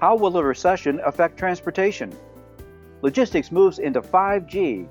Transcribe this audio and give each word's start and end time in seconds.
How 0.00 0.16
will 0.16 0.38
a 0.38 0.42
recession 0.42 0.98
affect 1.04 1.38
transportation? 1.38 2.10
Logistics 3.02 3.52
moves 3.52 3.78
into 3.78 4.00
5G, 4.00 4.88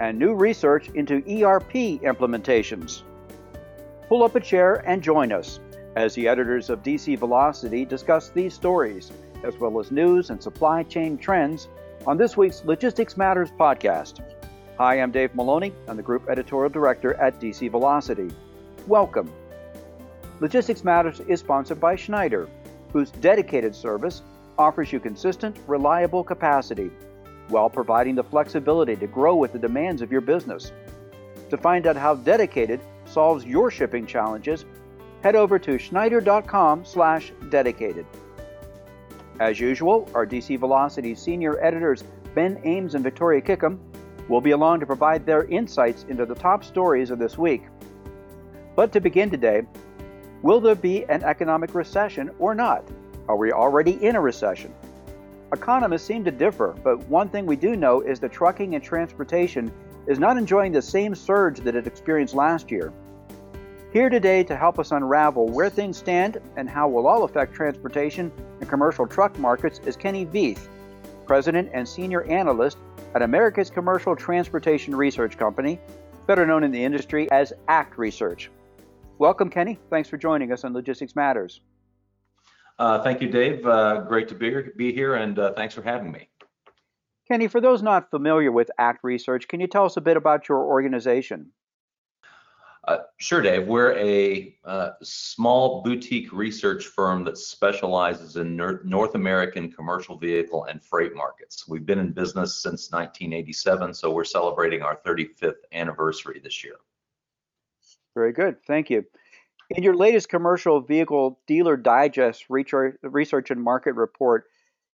and 0.00 0.18
new 0.18 0.34
research 0.34 0.88
into 0.96 1.18
ERP 1.18 2.00
implementations. 2.02 3.02
Pull 4.08 4.24
up 4.24 4.34
a 4.34 4.40
chair 4.40 4.82
and 4.84 5.00
join 5.00 5.30
us 5.30 5.60
as 5.94 6.16
the 6.16 6.26
editors 6.26 6.70
of 6.70 6.82
DC 6.82 7.16
Velocity 7.20 7.84
discuss 7.84 8.30
these 8.30 8.52
stories, 8.52 9.12
as 9.44 9.56
well 9.58 9.78
as 9.78 9.92
news 9.92 10.30
and 10.30 10.42
supply 10.42 10.82
chain 10.82 11.16
trends, 11.16 11.68
on 12.04 12.18
this 12.18 12.36
week's 12.36 12.64
Logistics 12.64 13.16
Matters 13.16 13.52
podcast. 13.52 14.24
Hi, 14.76 15.00
I'm 15.00 15.12
Dave 15.12 15.36
Maloney. 15.36 15.72
I'm 15.86 15.96
the 15.96 16.02
Group 16.02 16.28
Editorial 16.28 16.68
Director 16.68 17.14
at 17.14 17.38
DC 17.40 17.70
Velocity. 17.70 18.32
Welcome. 18.88 19.30
Logistics 20.40 20.82
Matters 20.82 21.20
is 21.28 21.38
sponsored 21.38 21.78
by 21.80 21.94
Schneider, 21.94 22.48
whose 22.92 23.12
dedicated 23.12 23.74
service 23.76 24.22
offers 24.62 24.92
you 24.92 25.00
consistent, 25.00 25.58
reliable 25.66 26.22
capacity 26.22 26.92
while 27.48 27.68
providing 27.68 28.14
the 28.14 28.22
flexibility 28.22 28.94
to 28.96 29.08
grow 29.08 29.34
with 29.34 29.52
the 29.52 29.58
demands 29.58 30.00
of 30.00 30.12
your 30.12 30.20
business. 30.20 30.70
To 31.50 31.56
find 31.58 31.88
out 31.88 31.96
how 31.96 32.14
dedicated 32.14 32.80
solves 33.04 33.44
your 33.44 33.70
shipping 33.70 34.06
challenges, 34.06 34.64
head 35.22 35.36
over 35.36 35.58
to 35.58 35.78
schneider.com/dedicated. 35.78 38.06
As 39.40 39.58
usual, 39.58 40.08
our 40.14 40.24
DC 40.24 40.56
Velocity 40.56 41.16
senior 41.16 41.58
editors 41.62 42.04
Ben 42.34 42.60
Ames 42.64 42.94
and 42.94 43.02
Victoria 43.02 43.40
Kickham 43.40 43.80
will 44.28 44.40
be 44.40 44.52
along 44.52 44.78
to 44.80 44.86
provide 44.86 45.26
their 45.26 45.42
insights 45.44 46.04
into 46.08 46.24
the 46.24 46.36
top 46.36 46.62
stories 46.62 47.10
of 47.10 47.18
this 47.18 47.36
week. 47.36 47.64
But 48.76 48.92
to 48.92 49.00
begin 49.00 49.30
today, 49.30 49.62
will 50.42 50.60
there 50.60 50.76
be 50.76 51.04
an 51.06 51.24
economic 51.24 51.74
recession 51.74 52.30
or 52.38 52.54
not? 52.54 52.84
Are 53.28 53.36
we 53.36 53.52
already 53.52 53.92
in 54.04 54.16
a 54.16 54.20
recession? 54.20 54.74
Economists 55.52 56.04
seem 56.04 56.24
to 56.24 56.30
differ, 56.30 56.74
but 56.82 56.98
one 57.08 57.28
thing 57.28 57.46
we 57.46 57.56
do 57.56 57.76
know 57.76 58.00
is 58.00 58.18
that 58.20 58.32
trucking 58.32 58.74
and 58.74 58.82
transportation 58.82 59.70
is 60.06 60.18
not 60.18 60.36
enjoying 60.36 60.72
the 60.72 60.82
same 60.82 61.14
surge 61.14 61.60
that 61.60 61.76
it 61.76 61.86
experienced 61.86 62.34
last 62.34 62.70
year. 62.70 62.92
Here 63.92 64.08
today 64.08 64.42
to 64.44 64.56
help 64.56 64.78
us 64.78 64.90
unravel 64.90 65.46
where 65.46 65.70
things 65.70 65.98
stand 65.98 66.38
and 66.56 66.68
how 66.68 66.88
will 66.88 67.06
all 67.06 67.24
affect 67.24 67.54
transportation 67.54 68.32
and 68.60 68.68
commercial 68.68 69.06
truck 69.06 69.38
markets 69.38 69.80
is 69.84 69.96
Kenny 69.96 70.26
Vieth, 70.26 70.66
President 71.26 71.70
and 71.72 71.86
Senior 71.86 72.22
Analyst 72.24 72.78
at 73.14 73.22
America's 73.22 73.70
Commercial 73.70 74.16
Transportation 74.16 74.96
Research 74.96 75.36
Company, 75.36 75.78
better 76.26 76.46
known 76.46 76.64
in 76.64 76.72
the 76.72 76.82
industry 76.82 77.30
as 77.30 77.52
ACT 77.68 77.98
Research. 77.98 78.50
Welcome, 79.18 79.50
Kenny. 79.50 79.78
Thanks 79.90 80.08
for 80.08 80.16
joining 80.16 80.50
us 80.50 80.64
on 80.64 80.72
Logistics 80.72 81.14
Matters. 81.14 81.60
Uh, 82.78 83.02
thank 83.02 83.20
you, 83.20 83.28
Dave. 83.28 83.66
Uh, 83.66 84.00
great 84.00 84.28
to 84.28 84.34
be, 84.34 84.54
be 84.76 84.92
here, 84.92 85.14
and 85.14 85.38
uh, 85.38 85.52
thanks 85.54 85.74
for 85.74 85.82
having 85.82 86.10
me. 86.10 86.28
Kenny, 87.28 87.48
for 87.48 87.60
those 87.60 87.82
not 87.82 88.10
familiar 88.10 88.50
with 88.50 88.70
ACT 88.78 89.04
Research, 89.04 89.48
can 89.48 89.60
you 89.60 89.66
tell 89.66 89.84
us 89.84 89.96
a 89.96 90.00
bit 90.00 90.16
about 90.16 90.48
your 90.48 90.64
organization? 90.64 91.52
Uh, 92.88 92.98
sure, 93.18 93.40
Dave. 93.40 93.68
We're 93.68 93.96
a 93.96 94.56
uh, 94.64 94.90
small 95.02 95.82
boutique 95.82 96.32
research 96.32 96.86
firm 96.86 97.22
that 97.24 97.38
specializes 97.38 98.36
in 98.36 98.56
North 98.56 99.14
American 99.14 99.70
commercial 99.70 100.18
vehicle 100.18 100.64
and 100.64 100.82
freight 100.82 101.14
markets. 101.14 101.68
We've 101.68 101.86
been 101.86 102.00
in 102.00 102.10
business 102.10 102.60
since 102.60 102.90
1987, 102.90 103.94
so 103.94 104.10
we're 104.10 104.24
celebrating 104.24 104.82
our 104.82 104.96
35th 105.06 105.54
anniversary 105.72 106.40
this 106.42 106.64
year. 106.64 106.74
Very 108.14 108.32
good. 108.32 108.56
Thank 108.66 108.90
you. 108.90 109.04
In 109.70 109.82
your 109.82 109.96
latest 109.96 110.28
commercial 110.28 110.80
vehicle 110.80 111.40
dealer 111.46 111.76
digest 111.76 112.46
research 112.48 113.50
and 113.50 113.62
market 113.62 113.94
report, 113.94 114.44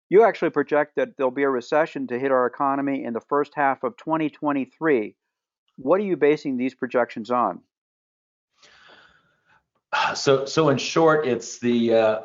you 0.09 0.23
actually 0.23 0.51
project 0.51 0.95
that 0.95 1.17
there'll 1.17 1.31
be 1.31 1.43
a 1.43 1.49
recession 1.49 2.07
to 2.07 2.19
hit 2.19 2.31
our 2.31 2.45
economy 2.45 3.03
in 3.03 3.13
the 3.13 3.21
first 3.21 3.53
half 3.55 3.83
of 3.83 3.97
2023. 3.97 5.15
What 5.77 5.99
are 5.99 6.03
you 6.03 6.17
basing 6.17 6.57
these 6.57 6.75
projections 6.75 7.31
on? 7.31 7.61
So, 10.15 10.45
so 10.45 10.69
in 10.69 10.77
short, 10.77 11.27
it's 11.27 11.59
the 11.59 11.93
uh, 11.93 12.19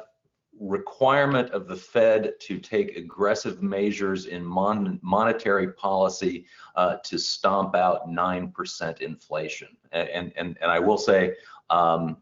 requirement 0.59 1.51
of 1.51 1.69
the 1.69 1.77
Fed 1.77 2.33
to 2.41 2.59
take 2.59 2.97
aggressive 2.97 3.63
measures 3.63 4.27
in 4.27 4.45
mon- 4.45 4.99
monetary 5.03 5.73
policy 5.73 6.47
uh, 6.77 6.97
to 7.05 7.19
stomp 7.19 7.75
out 7.75 8.09
9% 8.09 9.01
inflation. 9.01 9.69
And, 9.93 10.33
and, 10.37 10.59
and 10.61 10.71
I 10.71 10.79
will 10.79 10.99
say, 10.99 11.35
um, 11.71 12.19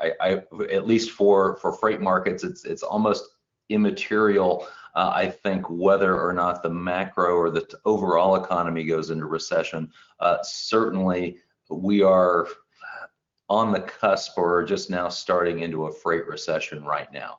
I, 0.00 0.12
I, 0.20 0.30
at 0.72 0.86
least 0.86 1.12
for 1.12 1.56
for 1.56 1.72
freight 1.72 2.00
markets, 2.00 2.44
it's 2.44 2.64
it's 2.64 2.82
almost 2.82 3.24
immaterial. 3.68 4.66
Uh, 4.94 5.12
I 5.14 5.28
think 5.28 5.68
whether 5.68 6.20
or 6.20 6.32
not 6.32 6.62
the 6.62 6.70
macro 6.70 7.36
or 7.36 7.50
the 7.50 7.66
overall 7.84 8.42
economy 8.42 8.84
goes 8.84 9.10
into 9.10 9.26
recession. 9.26 9.90
Uh, 10.18 10.38
certainly, 10.42 11.38
we 11.70 12.02
are 12.02 12.48
on 13.48 13.72
the 13.72 13.80
cusp 13.80 14.36
or 14.36 14.64
just 14.64 14.90
now 14.90 15.08
starting 15.08 15.60
into 15.60 15.86
a 15.86 15.92
freight 15.92 16.26
recession 16.26 16.84
right 16.84 17.10
now. 17.12 17.38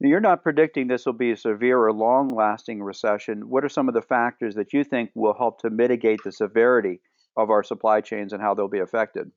You're 0.00 0.20
not 0.20 0.42
predicting 0.42 0.88
this 0.88 1.06
will 1.06 1.14
be 1.14 1.30
a 1.30 1.36
severe 1.36 1.78
or 1.78 1.92
long 1.92 2.28
lasting 2.28 2.82
recession. 2.82 3.48
What 3.48 3.64
are 3.64 3.68
some 3.68 3.88
of 3.88 3.94
the 3.94 4.02
factors 4.02 4.54
that 4.56 4.72
you 4.72 4.84
think 4.84 5.10
will 5.14 5.32
help 5.32 5.60
to 5.62 5.70
mitigate 5.70 6.20
the 6.22 6.32
severity 6.32 7.00
of 7.36 7.50
our 7.50 7.62
supply 7.62 8.02
chains 8.02 8.32
and 8.32 8.42
how 8.42 8.52
they'll 8.54 8.68
be 8.68 8.80
affected? 8.80 9.30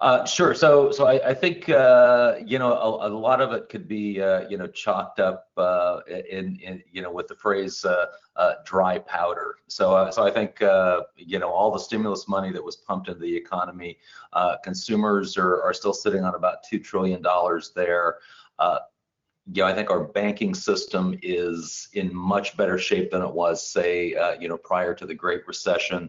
Uh, 0.00 0.24
sure. 0.24 0.54
So, 0.54 0.90
so 0.90 1.06
I, 1.06 1.30
I 1.30 1.34
think 1.34 1.68
uh, 1.68 2.34
you 2.44 2.58
know 2.58 2.72
a, 2.72 3.08
a, 3.08 3.10
lot 3.10 3.40
of 3.40 3.52
it 3.52 3.68
could 3.68 3.86
be 3.86 4.20
uh, 4.20 4.48
you 4.48 4.56
know 4.56 4.66
chalked 4.66 5.20
up 5.20 5.48
uh, 5.56 6.00
in, 6.08 6.58
in, 6.62 6.82
you 6.90 7.02
know 7.02 7.12
with 7.12 7.28
the 7.28 7.34
phrase 7.34 7.84
uh, 7.84 8.06
uh, 8.36 8.54
dry 8.64 8.98
powder. 8.98 9.56
So, 9.68 10.10
so 10.10 10.24
I 10.26 10.30
think 10.30 10.58
you 11.16 11.38
know 11.38 11.48
all 11.48 11.70
the 11.70 11.78
stimulus 11.78 12.28
money 12.28 12.52
that 12.52 12.64
was 12.64 12.76
pumped 12.76 13.08
into 13.08 13.20
the 13.20 13.36
economy, 13.36 13.98
consumers 14.62 15.36
are 15.36 15.62
are 15.62 15.74
still 15.74 15.94
sitting 15.94 16.24
on 16.24 16.34
about 16.34 16.64
two 16.68 16.78
trillion 16.78 17.22
dollars 17.22 17.72
there. 17.74 18.18
Yeah, 19.52 19.66
I 19.66 19.74
think 19.74 19.90
our 19.90 20.04
banking 20.04 20.54
system 20.54 21.18
is 21.20 21.88
in 21.92 22.14
much 22.14 22.56
better 22.56 22.78
shape 22.78 23.10
than 23.10 23.20
it 23.20 23.30
was, 23.30 23.68
say, 23.68 24.14
you 24.40 24.48
know, 24.48 24.56
prior 24.56 24.94
to 24.94 25.04
the 25.04 25.14
Great 25.14 25.46
Recession 25.46 26.08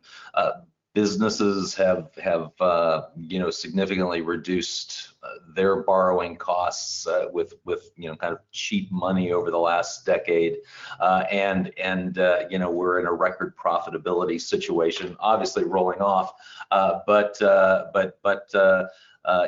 businesses 0.96 1.76
have 1.76 2.10
have 2.16 2.52
uh, 2.62 3.02
you 3.18 3.38
know 3.38 3.52
significantly 3.52 4.22
reduced 4.22 5.10
uh, 5.24 5.28
their 5.54 5.84
borrowing 5.84 6.38
costs 6.38 7.06
uh, 7.06 7.26
with 7.34 7.54
with 7.66 7.92
you 7.98 8.08
know 8.08 8.16
kind 8.16 8.34
of 8.34 8.40
cheap 8.52 8.90
money 8.94 9.34
over 9.34 9.52
the 9.52 9.58
last 9.58 10.06
decade 10.06 10.56
uh, 11.02 11.26
and 11.30 11.72
and 11.78 12.18
uh, 12.18 12.46
you 12.50 12.58
know 12.58 12.72
we're 12.72 12.98
in 13.00 13.06
a 13.06 13.12
record 13.12 13.54
profitability 13.58 14.40
situation 14.40 15.18
obviously 15.20 15.66
rolling 15.66 16.00
off 16.00 16.34
uh, 16.72 17.00
but 17.06 17.38
but 17.94 18.18
but 18.24 18.50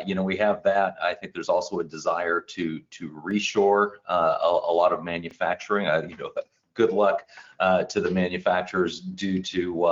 you 0.06 0.16
know, 0.16 0.24
we 0.24 0.36
have 0.38 0.64
that. 0.64 0.96
I 1.02 1.14
think 1.14 1.34
there's 1.34 1.50
also 1.50 1.80
a 1.80 1.84
desire 1.84 2.42
to 2.42 2.80
to 2.80 3.22
reshore 3.26 3.92
a, 4.08 4.14
a, 4.14 4.74
lot 4.74 4.92
of 4.92 5.04
manufacturing. 5.04 5.86
you 6.10 6.18
know, 6.18 6.32
good 6.74 6.92
luck 6.92 7.24
to 7.62 8.02
the 8.02 8.12
manufacturers 8.12 9.00
due 9.00 9.42
to 9.44 9.88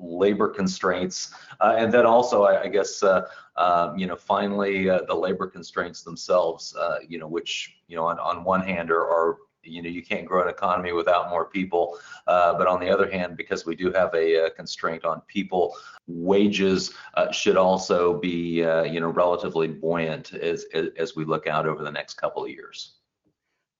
labor 0.00 0.48
constraints, 0.48 1.32
uh, 1.60 1.74
and 1.76 1.92
then 1.92 2.06
also, 2.06 2.44
I, 2.44 2.62
I 2.62 2.68
guess, 2.68 3.02
uh, 3.02 3.22
um, 3.56 3.98
you 3.98 4.06
know, 4.06 4.16
finally, 4.16 4.88
uh, 4.88 5.02
the 5.06 5.14
labor 5.14 5.46
constraints 5.46 6.02
themselves, 6.02 6.74
you 7.08 7.18
know, 7.18 7.28
which, 7.28 7.76
you 7.88 7.96
know, 7.96 8.06
on, 8.06 8.18
on 8.18 8.44
one 8.44 8.62
hand 8.62 8.90
are, 8.90 9.04
are 9.04 9.38
you 9.68 9.82
know 9.82 9.88
you 9.88 10.02
can't 10.02 10.26
grow 10.26 10.42
an 10.42 10.48
economy 10.48 10.92
without 10.92 11.30
more 11.30 11.44
people 11.44 11.98
uh, 12.26 12.56
but 12.56 12.66
on 12.66 12.80
the 12.80 12.88
other 12.88 13.10
hand 13.10 13.36
because 13.36 13.66
we 13.66 13.74
do 13.74 13.92
have 13.92 14.12
a, 14.14 14.46
a 14.46 14.50
constraint 14.50 15.04
on 15.04 15.20
people 15.22 15.76
wages 16.06 16.92
uh, 17.14 17.30
should 17.30 17.56
also 17.56 18.18
be 18.18 18.64
uh, 18.64 18.82
you 18.82 19.00
know 19.00 19.08
relatively 19.08 19.68
buoyant 19.68 20.32
as, 20.34 20.64
as, 20.74 20.88
as 20.96 21.16
we 21.16 21.24
look 21.24 21.46
out 21.46 21.66
over 21.66 21.82
the 21.82 21.90
next 21.90 22.14
couple 22.14 22.44
of 22.44 22.50
years 22.50 22.97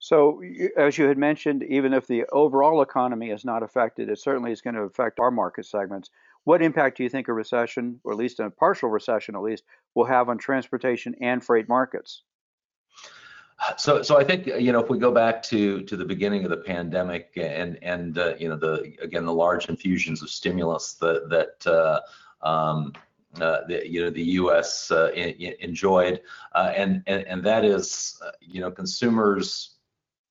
so, 0.08 0.40
as 0.74 0.96
you 0.96 1.04
had 1.04 1.18
mentioned, 1.18 1.62
even 1.64 1.92
if 1.92 2.06
the 2.06 2.24
overall 2.32 2.80
economy 2.80 3.28
is 3.28 3.44
not 3.44 3.62
affected, 3.62 4.08
it 4.08 4.18
certainly 4.18 4.52
is 4.52 4.62
going 4.62 4.72
to 4.72 4.80
affect 4.80 5.20
our 5.20 5.30
market 5.30 5.66
segments. 5.66 6.08
What 6.44 6.62
impact 6.62 6.96
do 6.96 7.02
you 7.02 7.10
think 7.10 7.28
a 7.28 7.34
recession, 7.34 8.00
or 8.04 8.12
at 8.12 8.18
least 8.18 8.40
a 8.40 8.48
partial 8.48 8.88
recession, 8.88 9.34
at 9.34 9.42
least, 9.42 9.64
will 9.94 10.06
have 10.06 10.30
on 10.30 10.38
transportation 10.38 11.14
and 11.20 11.44
freight 11.44 11.68
markets? 11.68 12.22
So, 13.76 14.00
so 14.00 14.18
I 14.18 14.24
think 14.24 14.46
you 14.46 14.72
know 14.72 14.80
if 14.80 14.88
we 14.88 14.98
go 14.98 15.12
back 15.12 15.42
to 15.42 15.82
to 15.82 15.94
the 15.94 16.06
beginning 16.06 16.42
of 16.42 16.48
the 16.48 16.56
pandemic 16.56 17.32
and 17.36 17.78
and 17.82 18.16
uh, 18.16 18.34
you 18.38 18.48
know 18.48 18.56
the 18.56 18.94
again 19.02 19.26
the 19.26 19.34
large 19.34 19.68
infusions 19.68 20.22
of 20.22 20.30
stimulus 20.30 20.94
that 20.94 21.28
that 21.28 21.70
uh, 21.70 22.00
um, 22.48 22.94
uh, 23.42 23.58
the, 23.68 23.86
you 23.86 24.02
know 24.02 24.08
the 24.08 24.24
U.S. 24.40 24.90
Uh, 24.90 25.10
in, 25.14 25.28
in 25.32 25.52
enjoyed, 25.60 26.22
uh, 26.54 26.72
and, 26.74 27.02
and 27.06 27.24
and 27.24 27.44
that 27.44 27.62
is 27.62 28.18
uh, 28.24 28.30
you 28.40 28.62
know 28.62 28.70
consumers 28.70 29.74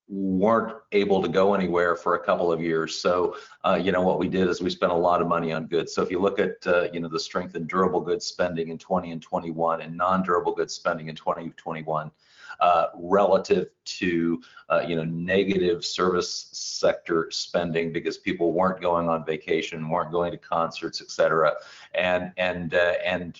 weren't 0.10 0.78
able 0.94 1.22
to 1.22 1.28
go 1.28 1.54
anywhere 1.54 1.96
for 1.96 2.16
a 2.16 2.24
couple 2.24 2.52
of 2.52 2.62
years. 2.62 2.98
So, 2.98 3.36
uh, 3.66 3.80
you 3.82 3.92
know, 3.92 4.02
what 4.02 4.20
we 4.20 4.30
did 4.30 4.48
is 4.48 4.62
we 4.62 4.70
spent 4.70 4.92
a 4.92 4.96
lot 4.96 5.22
of 5.22 5.28
money 5.28 5.52
on 5.52 5.66
goods. 5.66 5.94
So 5.94 6.02
if 6.02 6.10
you 6.10 6.20
look 6.20 6.40
at, 6.40 6.66
uh, 6.66 6.88
you 6.94 7.02
know, 7.02 7.10
the 7.10 7.20
strength 7.20 7.56
in 7.56 7.68
durable 7.68 8.00
goods 8.00 8.26
spending 8.26 8.70
in 8.70 8.78
20 8.78 9.12
and 9.12 9.22
21 9.22 9.82
and 9.82 9.98
non-durable 9.98 10.56
goods 10.56 10.74
spending 10.74 11.10
in 11.10 11.16
2021, 11.16 12.10
uh, 12.60 12.88
relative 12.96 13.68
to, 13.86 14.42
uh, 14.70 14.84
you 14.88 14.96
know, 14.96 15.04
negative 15.04 15.86
service 15.86 16.50
sector 16.54 17.28
spending 17.30 17.92
because 17.92 18.18
people 18.18 18.54
weren't 18.54 18.82
going 18.82 19.10
on 19.10 19.26
vacation, 19.26 19.90
weren't 19.90 20.12
going 20.12 20.32
to 20.32 20.38
concerts, 20.38 21.02
et 21.02 21.12
cetera. 21.12 21.54
And, 21.94 22.32
and, 22.38 22.74
uh, 22.74 22.94
and 23.06 23.40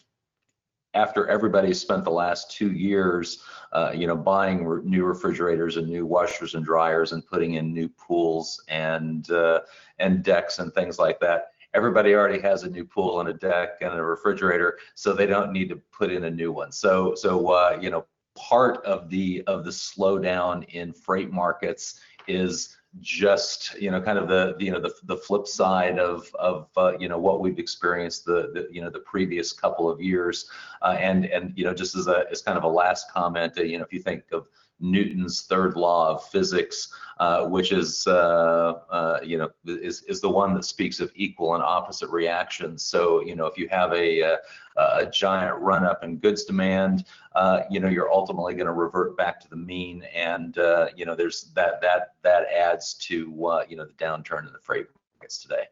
after 0.94 1.28
everybody 1.28 1.74
spent 1.74 2.04
the 2.04 2.12
last 2.12 2.52
two 2.52 2.72
years, 2.72 3.44
uh, 3.72 3.92
you 3.94 4.08
know, 4.08 4.16
buying 4.16 4.66
re 4.66 4.82
new 4.84 5.04
refrigerators 5.06 5.78
and 5.78 5.88
new 5.88 6.06
washers 6.06 6.56
and 6.56 6.66
dryers 6.66 7.12
and 7.12 7.26
putting 7.26 7.56
in 7.56 7.74
new 7.74 7.90
pools 7.90 8.64
and 8.68 9.30
uh, 9.32 9.62
and 10.00 10.24
decks 10.24 10.60
and 10.60 10.74
things 10.74 10.98
like 11.00 11.20
that. 11.20 11.52
Everybody 11.74 12.16
already 12.16 12.40
has 12.40 12.64
a 12.64 12.70
new 12.70 12.86
pool 12.86 13.20
and 13.20 13.30
a 13.30 13.34
deck 13.34 13.82
and 13.82 13.94
a 13.94 14.04
refrigerator, 14.04 14.80
so 14.96 15.14
they 15.14 15.26
don't 15.26 15.52
need 15.52 15.70
to 15.70 15.76
put 15.92 16.12
in 16.12 16.24
a 16.24 16.32
new 16.32 16.52
one. 16.52 16.72
So, 16.72 17.14
so 17.16 17.50
uh, 17.50 17.78
you 17.82 17.90
know, 17.90 18.06
part 18.36 18.84
of 18.86 19.10
the 19.10 19.44
of 19.48 19.66
the 19.66 19.72
slowdown 19.72 20.68
in 20.70 20.94
freight 20.94 21.32
markets 21.32 22.00
is 22.28 22.78
just 23.02 23.80
you 23.80 23.92
know 23.92 24.02
kind 24.02 24.18
of 24.18 24.28
the 24.28 24.56
you 24.60 24.72
know 24.72 24.80
the, 24.80 24.94
the 25.04 25.18
flip 25.18 25.48
side 25.48 26.00
of 26.00 26.30
of 26.36 26.68
uh, 26.78 26.94
you 27.00 27.08
know 27.10 27.18
what 27.18 27.42
we've 27.42 27.60
experienced 27.60 28.26
the, 28.26 28.52
the 28.54 28.68
you 28.72 28.82
know 28.82 28.90
the 28.90 29.00
previous 29.00 29.54
couple 29.54 29.90
of 29.90 30.02
years. 30.02 30.50
Uh, 30.82 30.96
and 31.00 31.26
and 31.26 31.54
you 31.56 31.64
know 31.64 31.74
just 31.74 31.96
as 31.96 32.08
a 32.08 32.26
as 32.32 32.42
kind 32.42 32.58
of 32.58 32.64
a 32.64 32.68
last 32.68 33.12
comment 33.12 33.58
uh, 33.58 33.64
you 33.64 33.78
know 33.78 33.84
if 33.84 33.92
you 33.94 34.00
think 34.00 34.24
of 34.32 34.48
Newton's 34.80 35.44
third 35.44 35.76
law 35.76 36.12
of 36.12 36.24
physics, 36.30 36.94
uh, 37.20 37.46
which 37.48 37.72
is, 37.72 38.06
uh, 38.06 38.74
uh, 38.90 39.20
you 39.24 39.38
know, 39.38 39.50
is, 39.66 40.04
is 40.04 40.22
the 40.22 40.30
one 40.30 40.54
that 40.54 40.66
speaks 40.66 41.00
of 41.00 41.12
equal 41.16 41.56
and 41.56 41.64
opposite 41.64 42.10
reactions. 42.10 42.84
So, 42.84 43.22
you 43.24 43.36
know, 43.36 43.48
if 43.48 43.58
you 43.58 43.68
have 43.70 43.92
a, 43.94 44.22
a, 44.22 44.38
a 44.78 45.10
giant 45.12 45.58
run 45.58 45.84
up 45.84 46.04
in 46.04 46.18
goods 46.18 46.44
demand, 46.44 47.06
uh, 47.34 47.62
you 47.72 47.80
know, 47.80 47.88
you're 47.88 48.12
ultimately 48.12 48.54
going 48.54 48.68
to 48.68 48.74
revert 48.74 49.18
back 49.18 49.40
to 49.42 49.50
the 49.50 49.56
mean. 49.56 50.04
And, 50.14 50.58
uh, 50.60 50.90
you 50.96 51.06
know, 51.06 51.16
there's 51.16 51.52
that, 51.56 51.82
that, 51.82 52.14
that 52.22 52.48
adds 52.56 52.94
to, 52.94 53.46
uh, 53.48 53.64
you 53.68 53.78
know, 53.78 53.86
the 53.86 53.94
downturn 53.94 54.46
in 54.46 54.54
the 54.54 54.60
freight 54.60 54.88
markets 55.16 55.40
today. 55.40 55.64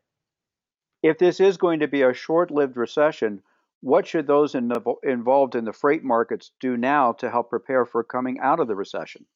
If 1.03 1.19
this 1.19 1.39
is 1.39 1.57
going 1.57 1.79
to 1.81 1.87
be 1.87 2.01
a 2.01 2.13
short 2.13 2.49
lived 2.49 2.77
recession, 2.77 3.43
what 3.85 4.07
should 4.07 4.25
those 4.25 4.55
in 4.55 4.71
involved 5.03 5.53
in 5.53 5.63
the 5.63 5.71
freight 5.71 6.03
markets 6.03 6.51
do 6.59 6.75
now 6.75 7.11
to 7.11 7.29
help 7.29 7.51
prepare 7.51 7.85
for 7.85 8.03
coming 8.03 8.39
out 8.39 8.59
of 8.59 8.67
the 8.67 8.75
recession? 8.75 9.27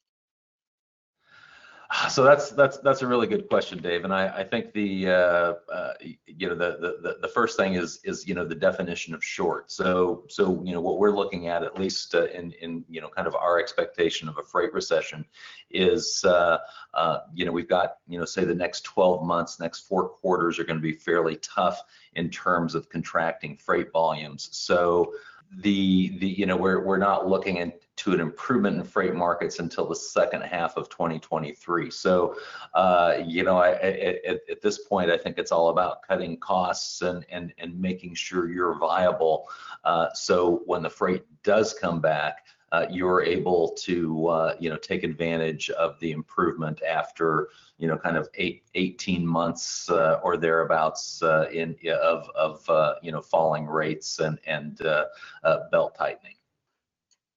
So 2.11 2.23
that's 2.23 2.51
that's 2.51 2.77
that's 2.77 3.01
a 3.01 3.07
really 3.07 3.25
good 3.25 3.49
question, 3.49 3.81
Dave. 3.81 4.03
And 4.03 4.13
I, 4.13 4.27
I 4.27 4.43
think 4.43 4.73
the 4.73 5.09
uh, 5.09 5.53
uh, 5.73 5.93
you 6.27 6.47
know 6.47 6.53
the, 6.53 6.99
the 7.01 7.17
the 7.19 7.27
first 7.27 7.57
thing 7.57 7.73
is 7.73 7.99
is 8.03 8.27
you 8.27 8.35
know 8.35 8.45
the 8.45 8.53
definition 8.53 9.15
of 9.15 9.23
short. 9.23 9.71
So 9.71 10.23
so 10.29 10.61
you 10.63 10.71
know 10.71 10.81
what 10.81 10.99
we're 10.99 11.15
looking 11.15 11.47
at 11.47 11.63
at 11.63 11.79
least 11.79 12.13
uh, 12.13 12.27
in 12.27 12.51
in 12.61 12.85
you 12.89 13.01
know 13.01 13.07
kind 13.07 13.27
of 13.27 13.35
our 13.35 13.59
expectation 13.59 14.29
of 14.29 14.37
a 14.37 14.43
freight 14.43 14.71
recession 14.71 15.25
is 15.71 16.23
uh, 16.25 16.59
uh, 16.93 17.19
you 17.33 17.43
know 17.43 17.51
we've 17.51 17.69
got 17.69 17.95
you 18.07 18.19
know 18.19 18.25
say 18.25 18.45
the 18.45 18.53
next 18.53 18.81
12 18.81 19.25
months, 19.25 19.59
next 19.59 19.87
four 19.87 20.09
quarters 20.09 20.59
are 20.59 20.65
going 20.65 20.77
to 20.77 20.83
be 20.83 20.93
fairly 20.93 21.37
tough 21.37 21.81
in 22.13 22.29
terms 22.29 22.75
of 22.75 22.87
contracting 22.89 23.57
freight 23.57 23.91
volumes. 23.91 24.47
So 24.51 25.13
the 25.57 26.17
the 26.19 26.27
you 26.27 26.45
know 26.45 26.55
we're 26.55 26.83
we're 26.85 26.97
not 26.97 27.27
looking 27.27 27.57
into 27.99 28.13
an 28.13 28.21
improvement 28.21 28.77
in 28.77 28.83
freight 28.83 29.13
markets 29.13 29.59
until 29.59 29.87
the 29.87 29.95
second 29.95 30.41
half 30.41 30.77
of 30.77 30.89
2023. 30.89 31.91
So 31.91 32.35
uh, 32.73 33.15
you 33.25 33.43
know 33.43 33.57
I, 33.57 33.71
at, 33.73 34.41
at 34.49 34.61
this 34.61 34.79
point 34.79 35.09
I 35.09 35.17
think 35.17 35.37
it's 35.37 35.51
all 35.51 35.69
about 35.69 36.03
cutting 36.03 36.37
costs 36.37 37.01
and 37.01 37.25
and 37.29 37.53
and 37.57 37.79
making 37.79 38.15
sure 38.15 38.49
you're 38.49 38.77
viable. 38.77 39.49
Uh, 39.83 40.07
so 40.13 40.61
when 40.65 40.81
the 40.81 40.89
freight 40.89 41.25
does 41.43 41.73
come 41.73 41.99
back, 41.99 42.45
uh, 42.71 42.85
you're 42.89 43.21
able 43.21 43.69
to 43.79 44.27
uh, 44.27 44.55
you 44.59 44.69
know 44.69 44.77
take 44.77 45.03
advantage 45.03 45.69
of 45.71 45.99
the 45.99 46.11
improvement 46.11 46.81
after 46.83 47.49
you 47.77 47.87
know 47.87 47.97
kind 47.97 48.15
of 48.15 48.29
eight, 48.35 48.63
18 48.75 49.25
months 49.25 49.89
uh, 49.89 50.19
or 50.23 50.37
thereabouts 50.37 51.21
uh, 51.21 51.47
in 51.51 51.75
of 52.01 52.29
of 52.29 52.99
you 53.01 53.11
know 53.11 53.21
falling 53.21 53.65
rates 53.65 54.19
and 54.19 54.39
and 54.45 54.81
belt 55.71 55.95
tightening. 55.97 56.35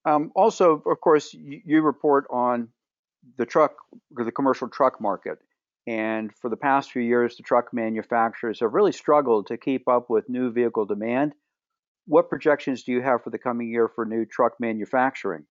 Um, 0.05 0.31
also, 0.35 0.81
of 0.85 1.01
course, 1.01 1.33
you, 1.33 1.61
you 1.65 1.81
report 1.81 2.25
on 2.29 2.69
the 3.37 3.45
truck 3.45 3.75
the 4.11 4.31
commercial 4.31 4.67
truck 4.67 4.99
market. 4.99 5.39
And 5.85 6.33
for 6.35 6.49
the 6.49 6.57
past 6.57 6.91
few 6.91 7.01
years, 7.01 7.35
the 7.35 7.43
truck 7.43 7.73
manufacturers 7.73 8.61
have 8.61 8.73
really 8.73 8.93
struggled 8.93 9.47
to 9.47 9.57
keep 9.57 9.87
up 9.87 10.09
with 10.09 10.29
new 10.29 10.51
vehicle 10.51 10.85
demand 10.85 11.33
what 12.05 12.29
projections 12.29 12.83
do 12.83 12.91
you 12.91 13.01
have 13.01 13.23
for 13.23 13.29
the 13.29 13.37
coming 13.37 13.69
year 13.69 13.87
for 13.87 14.05
new 14.05 14.25
truck 14.25 14.53
manufacturing? 14.59 15.45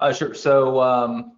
Uh, 0.00 0.12
sure. 0.12 0.34
So 0.34 0.80
um, 0.80 1.36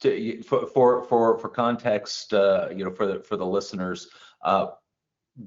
to, 0.00 0.42
for, 0.42 0.66
for 0.66 1.02
for 1.04 1.38
for 1.38 1.48
context, 1.48 2.34
uh, 2.34 2.68
you 2.74 2.84
know, 2.84 2.90
for 2.90 3.06
the 3.06 3.20
for 3.20 3.36
the 3.36 3.46
listeners, 3.46 4.08
uh, 4.42 4.68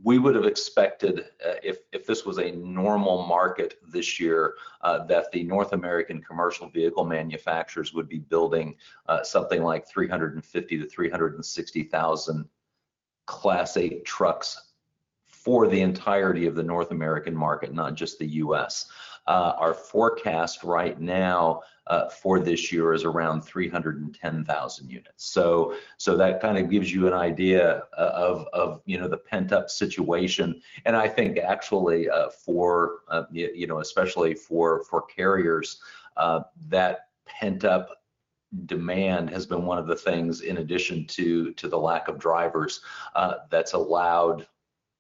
we 0.04 0.20
would 0.20 0.36
have 0.36 0.46
expected 0.46 1.26
uh, 1.46 1.56
if 1.64 1.80
if 1.92 2.06
this 2.06 2.26
was 2.26 2.38
a 2.38 2.52
normal 2.52 3.26
market 3.26 3.80
this 3.88 4.20
year 4.20 4.56
uh, 4.82 5.04
that 5.06 5.32
the 5.32 5.44
North 5.44 5.74
American 5.74 6.22
commercial 6.22 6.70
vehicle 6.70 7.06
manufacturers 7.06 7.94
would 7.94 8.08
be 8.08 8.20
building 8.20 8.76
uh, 9.08 9.24
something 9.24 9.64
like 9.64 9.88
350 9.88 10.78
to 10.80 10.88
360,000 10.88 12.50
Class 13.26 13.78
8 13.78 14.06
trucks 14.06 14.74
for 15.28 15.68
the 15.68 15.82
entirety 15.82 16.46
of 16.46 16.56
the 16.56 16.64
North 16.64 16.92
American 16.92 17.36
market, 17.36 17.74
not 17.74 17.96
just 17.96 18.20
the 18.20 18.28
US. 18.28 18.88
Uh, 19.30 19.54
our 19.60 19.76
forecast 19.76 20.64
right 20.64 21.00
now 21.00 21.62
uh, 21.86 22.10
for 22.10 22.40
this 22.40 22.72
year 22.72 22.94
is 22.94 23.04
around 23.04 23.42
310,000 23.42 24.90
units. 24.90 25.24
So, 25.24 25.76
so 25.98 26.18
that 26.18 26.42
kind 26.42 26.58
of 26.58 26.72
gives 26.72 26.92
you 26.92 27.06
an 27.06 27.14
idea 27.14 27.84
uh, 27.96 28.12
of, 28.16 28.48
of 28.54 28.82
you 28.86 28.98
know 28.98 29.08
the 29.08 29.18
pent 29.18 29.52
up 29.52 29.70
situation. 29.70 30.60
And 30.86 30.96
I 30.96 31.08
think 31.08 31.38
actually 31.38 32.10
uh, 32.10 32.30
for 32.30 33.02
uh, 33.08 33.26
you 33.32 33.68
know 33.68 33.82
especially 33.82 34.34
for 34.34 34.84
for 34.86 35.04
carriers 35.04 35.80
uh, 36.18 36.42
that 36.70 37.10
pent 37.28 37.66
up 37.66 37.90
demand 38.66 39.30
has 39.30 39.46
been 39.46 39.64
one 39.64 39.78
of 39.78 39.86
the 39.86 39.96
things 39.96 40.42
in 40.42 40.58
addition 40.58 41.06
to 41.06 41.54
to 41.54 41.68
the 41.68 41.78
lack 41.78 42.08
of 42.08 42.18
drivers 42.18 42.82
uh, 43.14 43.36
that's 43.52 43.74
allowed 43.74 44.48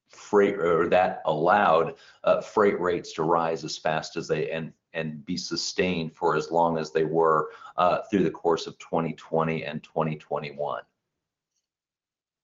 freight 0.09 0.57
or 0.59 0.87
that 0.89 1.21
allowed 1.25 1.95
uh, 2.23 2.41
freight 2.41 2.79
rates 2.79 3.13
to 3.13 3.23
rise 3.23 3.63
as 3.63 3.77
fast 3.77 4.17
as 4.17 4.27
they 4.27 4.49
and 4.51 4.73
and 4.93 5.23
be 5.25 5.37
sustained 5.37 6.15
for 6.15 6.35
as 6.35 6.51
long 6.51 6.77
as 6.77 6.91
they 6.91 7.03
were 7.03 7.49
uh, 7.77 7.99
through 8.09 8.23
the 8.23 8.31
course 8.31 8.65
of 8.65 8.77
2020 8.79 9.63
and 9.63 9.83
2021. 9.83 10.81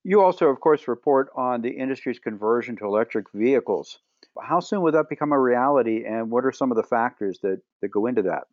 You 0.04 0.22
also, 0.22 0.48
of 0.50 0.60
course, 0.60 0.88
report 0.88 1.30
on 1.36 1.62
the 1.62 1.72
industry's 1.72 2.20
conversion 2.20 2.76
to 2.78 2.86
electric 2.86 3.32
vehicles. 3.34 3.98
How 4.40 4.60
soon 4.60 4.82
would 4.82 4.94
that 4.94 5.10
become 5.10 5.32
a 5.32 5.40
reality, 5.40 6.06
and 6.06 6.30
what 6.30 6.46
are 6.46 6.52
some 6.52 6.72
of 6.72 6.78
the 6.78 6.84
factors 6.84 7.40
that, 7.42 7.60
that 7.82 7.88
go 7.88 8.06
into 8.06 8.22
that? 8.24 8.44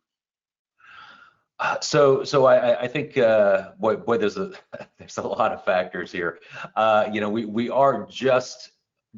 So, 1.81 2.23
so 2.23 2.45
I, 2.45 2.81
I 2.81 2.87
think, 2.87 3.17
uh, 3.17 3.71
boy, 3.79 3.95
boy, 3.95 4.17
there's 4.17 4.37
a 4.37 4.51
there's 4.97 5.17
a 5.17 5.21
lot 5.21 5.51
of 5.51 5.63
factors 5.63 6.11
here. 6.11 6.39
Uh, 6.75 7.09
you 7.11 7.21
know, 7.21 7.29
we 7.29 7.45
we 7.45 7.69
are 7.69 8.05
just 8.09 8.71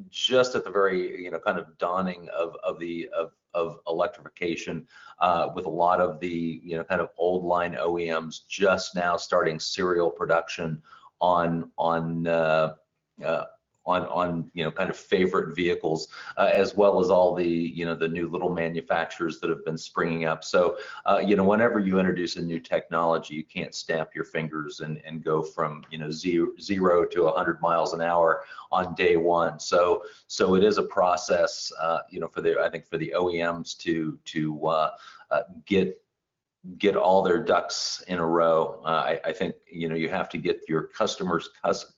just 0.09 0.55
at 0.55 0.63
the 0.63 0.69
very 0.69 1.23
you 1.23 1.31
know 1.31 1.39
kind 1.39 1.57
of 1.57 1.77
dawning 1.77 2.27
of 2.29 2.55
of 2.63 2.79
the 2.79 3.09
of 3.15 3.31
of 3.53 3.79
electrification 3.87 4.85
uh, 5.19 5.49
with 5.55 5.65
a 5.65 5.69
lot 5.69 6.01
of 6.01 6.19
the 6.19 6.61
you 6.63 6.75
know 6.77 6.83
kind 6.83 7.01
of 7.01 7.09
old 7.17 7.43
line 7.43 7.73
OEMs 7.73 8.45
just 8.47 8.95
now 8.95 9.15
starting 9.15 9.59
serial 9.59 10.09
production 10.09 10.81
on 11.21 11.71
on 11.77 12.27
uh, 12.27 12.73
uh, 13.23 13.45
on 13.85 14.03
on 14.07 14.49
you 14.53 14.63
know 14.63 14.71
kind 14.71 14.89
of 14.89 14.97
favorite 14.97 15.55
vehicles 15.55 16.07
uh, 16.37 16.49
as 16.53 16.75
well 16.75 16.99
as 16.99 17.09
all 17.09 17.35
the 17.35 17.47
you 17.47 17.85
know 17.85 17.95
the 17.95 18.07
new 18.07 18.27
little 18.27 18.49
manufacturers 18.49 19.39
that 19.39 19.49
have 19.49 19.63
been 19.65 19.77
springing 19.77 20.25
up. 20.25 20.43
So 20.43 20.77
uh, 21.05 21.21
you 21.25 21.35
know 21.35 21.43
whenever 21.43 21.79
you 21.79 21.99
introduce 21.99 22.35
a 22.35 22.41
new 22.41 22.59
technology 22.59 23.35
you 23.35 23.43
can't 23.43 23.73
snap 23.75 24.15
your 24.15 24.25
fingers 24.25 24.79
and 24.79 25.01
and 25.05 25.23
go 25.23 25.41
from 25.41 25.83
you 25.89 25.97
know 25.97 26.11
zero, 26.11 26.49
zero 26.59 27.05
to 27.05 27.23
100 27.23 27.61
miles 27.61 27.93
an 27.93 28.01
hour 28.01 28.43
on 28.71 28.95
day 28.95 29.17
one. 29.17 29.59
So 29.59 30.03
so 30.27 30.55
it 30.55 30.63
is 30.63 30.77
a 30.77 30.83
process 30.83 31.71
uh, 31.81 31.99
you 32.09 32.19
know 32.19 32.27
for 32.27 32.41
the 32.41 32.59
i 32.61 32.69
think 32.69 32.85
for 32.85 32.97
the 32.97 33.13
oems 33.15 33.77
to 33.77 34.17
to 34.25 34.65
uh, 34.67 34.91
uh, 35.31 35.41
get 35.65 36.01
get 36.77 36.95
all 36.95 37.22
their 37.22 37.39
ducks 37.39 38.03
in 38.07 38.19
a 38.19 38.25
row. 38.25 38.81
Uh, 38.86 38.88
I, 38.88 39.19
I, 39.25 39.31
think 39.31 39.55
you 39.72 39.88
know 39.88 39.95
you 39.95 40.10
have 40.10 40.29
to 40.29 40.38
get 40.38 40.62
your 40.67 40.84
customers 40.84 41.50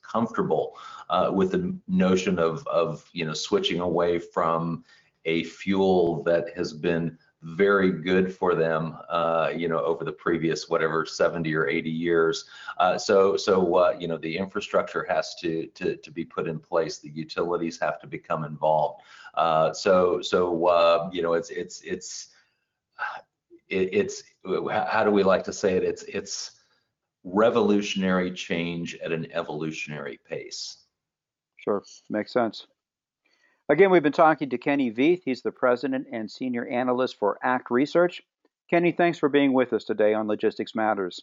comfortable 0.01 0.77
uh, 1.09 1.31
with 1.33 1.51
the 1.51 1.77
notion 1.87 2.37
of 2.39 2.65
of 2.67 3.09
you 3.13 3.25
know 3.25 3.33
switching 3.33 3.79
away 3.79 4.19
from 4.19 4.83
a 5.25 5.43
fuel 5.43 6.23
that 6.23 6.55
has 6.55 6.73
been 6.73 7.17
very 7.43 7.91
good 7.91 8.33
for 8.33 8.55
them, 8.55 8.97
uh, 9.09 9.51
you 9.55 9.67
know, 9.67 9.79
over 9.79 10.03
the 10.03 10.11
previous 10.11 10.69
whatever 10.69 11.05
70 11.05 11.53
or 11.55 11.67
80 11.67 11.89
years. 11.89 12.45
Uh, 12.79 12.97
so, 12.97 13.37
so 13.37 13.75
uh, 13.75 13.95
you 13.99 14.07
know, 14.07 14.17
the 14.17 14.35
infrastructure 14.37 15.05
has 15.07 15.35
to, 15.35 15.67
to 15.67 15.95
to 15.97 16.11
be 16.11 16.25
put 16.25 16.47
in 16.47 16.59
place. 16.59 16.97
The 16.97 17.09
utilities 17.09 17.79
have 17.79 17.99
to 18.01 18.07
become 18.07 18.43
involved. 18.43 19.01
Uh, 19.35 19.71
so, 19.71 20.21
so 20.21 20.67
uh, 20.67 21.09
you 21.13 21.21
know, 21.21 21.33
it's 21.33 21.51
it's 21.51 21.81
it's 21.81 22.29
it, 23.69 23.89
it's 23.93 24.23
how 24.71 25.03
do 25.03 25.11
we 25.11 25.23
like 25.23 25.43
to 25.45 25.53
say 25.53 25.75
it? 25.77 25.83
It's 25.83 26.03
it's 26.03 26.51
revolutionary 27.23 28.31
change 28.31 28.95
at 28.95 29.11
an 29.11 29.27
evolutionary 29.33 30.19
pace. 30.27 30.77
Sure, 31.57 31.83
makes 32.09 32.31
sense. 32.31 32.67
Again, 33.69 33.91
we've 33.91 34.03
been 34.03 34.13
talking 34.13 34.49
to 34.49 34.57
Kenny 34.57 34.91
Vieth. 34.91 35.23
He's 35.25 35.41
the 35.41 35.51
president 35.51 36.07
and 36.11 36.31
senior 36.31 36.65
analyst 36.65 37.17
for 37.17 37.37
ACT 37.43 37.69
Research. 37.69 38.21
Kenny, 38.69 38.93
thanks 38.93 39.17
for 39.17 39.27
being 39.27 39.51
with 39.51 39.73
us 39.73 39.83
today 39.83 40.13
on 40.13 40.27
Logistics 40.27 40.73
Matters. 40.73 41.21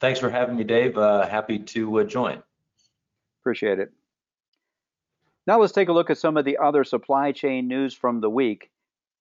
Thanks 0.00 0.18
for 0.18 0.30
having 0.30 0.56
me, 0.56 0.64
Dave. 0.64 0.98
Uh, 0.98 1.26
happy 1.26 1.58
to 1.58 2.00
uh, 2.00 2.04
join. 2.04 2.42
Appreciate 3.42 3.78
it. 3.78 3.92
Now 5.46 5.60
let's 5.60 5.72
take 5.72 5.88
a 5.88 5.92
look 5.92 6.10
at 6.10 6.18
some 6.18 6.36
of 6.36 6.44
the 6.44 6.58
other 6.58 6.84
supply 6.84 7.32
chain 7.32 7.68
news 7.68 7.94
from 7.94 8.20
the 8.20 8.30
week. 8.30 8.70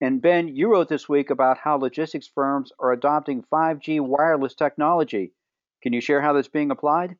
And 0.01 0.21
Ben, 0.21 0.47
you 0.47 0.71
wrote 0.71 0.87
this 0.87 1.09
week 1.09 1.29
about 1.29 1.57
how 1.57 1.75
logistics 1.75 2.29
firms 2.33 2.71
are 2.79 2.93
adopting 2.93 3.43
5G 3.51 3.99
wireless 3.99 4.55
technology. 4.55 5.33
Can 5.81 5.93
you 5.93 6.01
share 6.01 6.21
how 6.21 6.33
that's 6.33 6.47
being 6.47 6.71
applied? 6.71 7.15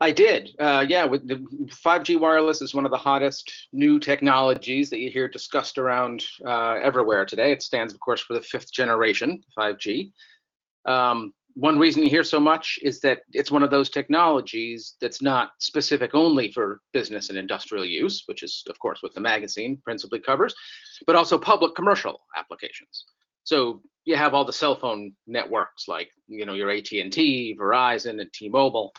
I 0.00 0.10
did. 0.10 0.50
Uh, 0.58 0.84
yeah, 0.86 1.04
with 1.04 1.26
the 1.26 1.36
5G 1.84 2.20
wireless 2.20 2.60
is 2.60 2.74
one 2.74 2.84
of 2.84 2.90
the 2.90 2.98
hottest 2.98 3.50
new 3.72 3.98
technologies 3.98 4.90
that 4.90 4.98
you 4.98 5.10
hear 5.10 5.28
discussed 5.28 5.78
around 5.78 6.24
uh, 6.44 6.74
everywhere 6.82 7.24
today. 7.24 7.52
It 7.52 7.62
stands, 7.62 7.94
of 7.94 8.00
course, 8.00 8.20
for 8.20 8.34
the 8.34 8.42
fifth 8.42 8.72
generation 8.72 9.42
5G. 9.58 10.12
Um, 10.84 11.32
one 11.56 11.78
reason 11.78 12.02
you 12.02 12.10
hear 12.10 12.22
so 12.22 12.38
much 12.38 12.78
is 12.82 13.00
that 13.00 13.20
it's 13.32 13.50
one 13.50 13.62
of 13.62 13.70
those 13.70 13.88
technologies 13.88 14.94
that's 15.00 15.22
not 15.22 15.52
specific 15.58 16.14
only 16.14 16.52
for 16.52 16.82
business 16.92 17.30
and 17.30 17.38
industrial 17.38 17.84
use, 17.84 18.24
which 18.26 18.42
is, 18.42 18.62
of 18.68 18.78
course, 18.78 19.02
what 19.02 19.14
the 19.14 19.22
magazine 19.22 19.80
principally 19.82 20.20
covers, 20.20 20.54
but 21.06 21.16
also 21.16 21.38
public 21.38 21.74
commercial 21.74 22.20
applications. 22.36 23.06
So 23.44 23.80
you 24.04 24.16
have 24.16 24.34
all 24.34 24.44
the 24.44 24.52
cell 24.52 24.76
phone 24.76 25.14
networks 25.26 25.88
like, 25.88 26.10
you 26.28 26.44
know, 26.44 26.52
your 26.52 26.70
AT&T, 26.70 27.56
Verizon, 27.58 28.20
and 28.20 28.30
T-Mobile 28.34 28.92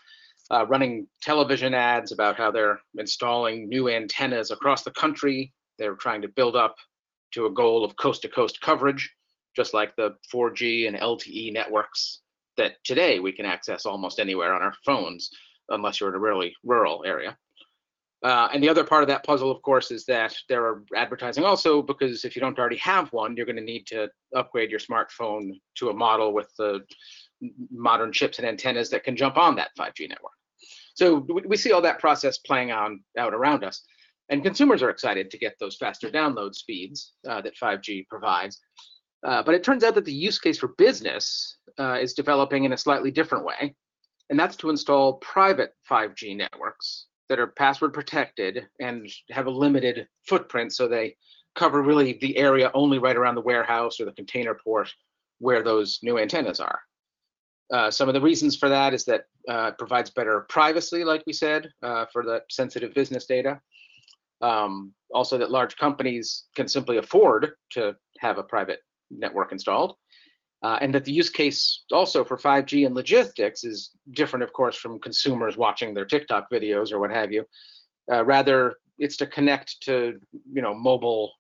uh, 0.50 0.66
running 0.66 1.08
television 1.22 1.76
ads 1.76 2.12
about 2.12 2.38
how 2.38 2.50
they're 2.50 2.80
installing 2.98 3.70
new 3.70 3.88
antennas 3.88 4.50
across 4.50 4.82
the 4.82 4.92
country. 4.92 5.54
They're 5.78 5.96
trying 5.96 6.24
to 6.24 6.28
build 6.28 6.56
up 6.56 6.76
to 7.34 7.46
a 7.46 7.52
goal 7.52 7.86
of 7.86 7.96
coast 7.98 8.24
to 8.24 8.30
coast 8.30 8.62
coverage, 8.62 9.14
just 9.56 9.76
like 9.76 9.96
the 9.96 10.16
4G 10.34 10.88
and 10.88 10.98
LTE 10.98 11.54
networks 11.54 12.22
that 12.58 12.84
today 12.84 13.20
we 13.20 13.32
can 13.32 13.46
access 13.46 13.86
almost 13.86 14.20
anywhere 14.20 14.54
on 14.54 14.62
our 14.62 14.74
phones, 14.86 15.30
unless 15.70 16.00
you're 16.00 16.10
in 16.10 16.16
a 16.16 16.20
really 16.20 16.56
rural 16.64 17.04
area. 17.06 17.38
Uh, 18.24 18.50
and 18.52 18.64
the 18.64 18.70
other 18.70 18.84
part 18.84 19.04
of 19.04 19.08
that 19.08 19.24
puzzle, 19.24 19.52
of 19.52 19.62
course, 19.62 19.92
is 19.92 20.04
that 20.06 20.36
there 20.50 20.66
are 20.66 20.84
advertising 20.96 21.46
also 21.46 21.84
because 21.84 22.26
if 22.26 22.36
you 22.36 22.40
don't 22.40 22.58
already 22.58 22.78
have 22.78 23.12
one, 23.14 23.38
you're 23.38 23.46
going 23.46 23.56
to 23.56 23.62
need 23.62 23.86
to 23.86 24.10
upgrade 24.36 24.72
your 24.72 24.80
smartphone 24.80 25.52
to 25.76 25.90
a 25.90 25.94
model 25.94 26.34
with 26.34 26.52
the 26.58 26.84
modern 27.72 28.12
chips 28.12 28.40
and 28.40 28.48
antennas 28.48 28.90
that 28.90 29.04
can 29.04 29.16
jump 29.16 29.38
on 29.38 29.56
that 29.56 29.70
5G 29.78 30.10
network. 30.10 30.32
So 30.96 31.28
we 31.46 31.58
see 31.58 31.72
all 31.72 31.82
that 31.84 32.00
process 32.00 32.40
playing 32.40 32.72
on 32.72 33.04
out 33.20 33.36
around 33.36 33.64
us. 33.64 33.84
And 34.30 34.44
consumers 34.44 34.82
are 34.82 34.90
excited 34.90 35.30
to 35.30 35.38
get 35.38 35.54
those 35.60 35.78
faster 35.78 36.10
download 36.10 36.56
speeds 36.56 37.14
uh, 37.30 37.42
that 37.42 37.56
5G 37.56 38.08
provides. 38.08 38.60
Uh, 39.26 39.44
but 39.44 39.56
it 39.56 39.64
turns 39.64 39.84
out 39.84 39.96
that 39.96 40.06
the 40.06 40.14
use 40.14 40.40
case 40.40 40.60
for 40.60 40.70
business 40.78 41.58
uh, 41.80 41.98
is 42.00 42.14
developing 42.14 42.64
in 42.64 42.74
a 42.74 42.78
slightly 42.78 43.12
different 43.12 43.46
way. 43.46 43.76
And 44.30 44.40
that's 44.40 44.56
to 44.58 44.70
install 44.70 45.14
private 45.16 45.74
5G 45.90 46.36
networks 46.36 47.08
that 47.30 47.40
are 47.40 47.48
password 47.48 47.94
protected 47.94 48.68
and 48.80 49.10
have 49.32 49.48
a 49.48 49.52
limited 49.52 50.08
footprint 50.28 50.74
so 50.74 50.88
they 50.88 51.16
cover 51.56 51.82
really 51.82 52.18
the 52.22 52.38
area 52.38 52.72
only 52.74 53.00
right 53.00 53.16
around 53.16 53.36
the 53.36 53.42
warehouse 53.42 54.00
or 54.00 54.06
the 54.06 54.12
container 54.12 54.54
port 54.54 54.90
where 55.40 55.64
those 55.64 56.00
new 56.04 56.18
antennas 56.20 56.60
are. 56.60 56.80
Uh, 57.74 57.92
some 57.92 58.08
of 58.08 58.14
the 58.14 58.22
reasons 58.22 58.56
for 58.56 58.70
that 58.70 58.94
is 58.94 59.04
that 59.06 59.26
uh, 59.50 59.72
it 59.72 59.78
provides 59.78 60.10
better 60.10 60.46
privacy, 60.50 61.04
like 61.04 61.24
we 61.28 61.34
said, 61.34 61.70
uh, 61.84 62.06
for 62.14 62.24
the 62.24 62.42
sensitive 62.50 62.94
business 62.94 63.26
data. 63.26 63.60
Um, 64.42 64.94
also, 65.14 65.38
that 65.38 65.52
large 65.52 65.76
companies 65.78 66.46
can 66.56 66.68
simply 66.68 66.98
afford 66.98 67.52
to 67.72 67.96
have 68.20 68.38
a 68.38 68.44
private 68.44 68.80
network 69.10 69.52
installed. 69.52 69.96
Uh, 70.64 70.80
and 70.82 70.94
that 70.94 71.06
the 71.06 71.12
use 71.12 71.30
case 71.30 71.84
also 71.92 72.24
for 72.24 72.36
5G 72.36 72.88
and 72.88 72.96
logistics 72.96 73.64
is 73.64 73.92
different, 74.12 74.42
of 74.44 74.54
course, 74.54 74.76
from 74.76 75.00
consumers 75.00 75.56
watching 75.56 75.94
their 75.94 76.06
TikTok 76.06 76.50
videos 76.52 76.92
or 76.92 77.00
what 77.00 77.12
have 77.12 77.32
you. 77.32 77.46
Uh, 78.12 78.26
rather, 78.26 78.76
it's 78.98 79.18
to 79.18 79.28
connect 79.28 79.80
to, 79.82 80.20
you 80.52 80.62
know, 80.64 80.74
mobile 80.74 81.34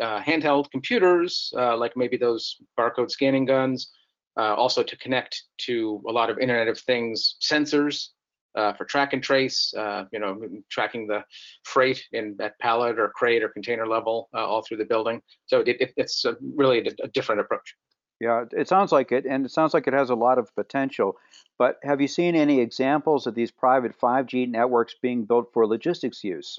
uh, 0.00 0.20
handheld 0.20 0.70
computers, 0.72 1.52
like 1.54 1.96
maybe 1.96 2.16
those 2.16 2.56
barcode 2.76 3.10
scanning 3.10 3.44
guns, 3.44 3.92
uh, 4.36 4.54
also 4.54 4.82
to 4.82 4.96
connect 4.96 5.44
to 5.58 6.02
a 6.08 6.12
lot 6.12 6.30
of 6.30 6.38
Internet 6.38 6.68
of 6.68 6.78
Things 6.80 7.36
sensors 7.40 8.08
uh, 8.54 8.72
for 8.74 8.84
track 8.84 9.12
and 9.12 9.22
trace, 9.22 9.72
uh, 9.74 10.04
you 10.12 10.18
know, 10.18 10.40
tracking 10.70 11.06
the 11.06 11.24
freight 11.64 12.04
in 12.12 12.36
at 12.40 12.58
pallet 12.58 12.98
or 12.98 13.08
crate 13.10 13.42
or 13.42 13.48
container 13.48 13.86
level 13.86 14.28
uh, 14.34 14.44
all 14.44 14.62
through 14.62 14.78
the 14.78 14.84
building. 14.84 15.22
So 15.46 15.60
it, 15.60 15.76
it, 15.80 15.92
it's 15.96 16.24
a 16.24 16.36
really 16.54 16.80
a, 16.80 17.04
a 17.04 17.08
different 17.08 17.40
approach. 17.40 17.74
Yeah, 18.20 18.44
it 18.52 18.68
sounds 18.68 18.92
like 18.92 19.10
it, 19.10 19.26
and 19.26 19.44
it 19.44 19.50
sounds 19.50 19.74
like 19.74 19.88
it 19.88 19.94
has 19.94 20.10
a 20.10 20.14
lot 20.14 20.38
of 20.38 20.54
potential. 20.54 21.16
But 21.58 21.78
have 21.82 22.00
you 22.00 22.06
seen 22.06 22.36
any 22.36 22.60
examples 22.60 23.26
of 23.26 23.34
these 23.34 23.50
private 23.50 23.98
5G 23.98 24.48
networks 24.48 24.94
being 25.02 25.24
built 25.24 25.52
for 25.52 25.66
logistics 25.66 26.22
use? 26.22 26.58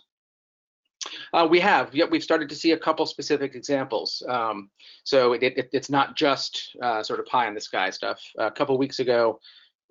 Uh, 1.33 1.47
we 1.49 1.59
have. 1.59 1.93
Yeah, 1.93 2.05
we've 2.09 2.23
started 2.23 2.49
to 2.49 2.55
see 2.55 2.71
a 2.71 2.77
couple 2.77 3.05
specific 3.05 3.55
examples. 3.55 4.21
Um, 4.27 4.69
so 5.03 5.33
it, 5.33 5.43
it, 5.43 5.69
it's 5.73 5.89
not 5.89 6.15
just 6.15 6.75
uh, 6.81 7.03
sort 7.03 7.19
of 7.19 7.25
pie 7.25 7.47
in 7.47 7.53
the 7.53 7.61
sky 7.61 7.89
stuff. 7.89 8.21
A 8.37 8.51
couple 8.51 8.77
weeks 8.77 8.99
ago, 8.99 9.39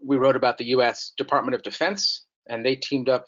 we 0.04 0.16
wrote 0.16 0.37
about 0.37 0.59
the 0.59 0.66
U.S. 0.66 1.12
Department 1.16 1.54
of 1.54 1.62
Defense, 1.62 2.26
and 2.49 2.64
they 2.64 2.76
teamed 2.76 3.09
up 3.09 3.25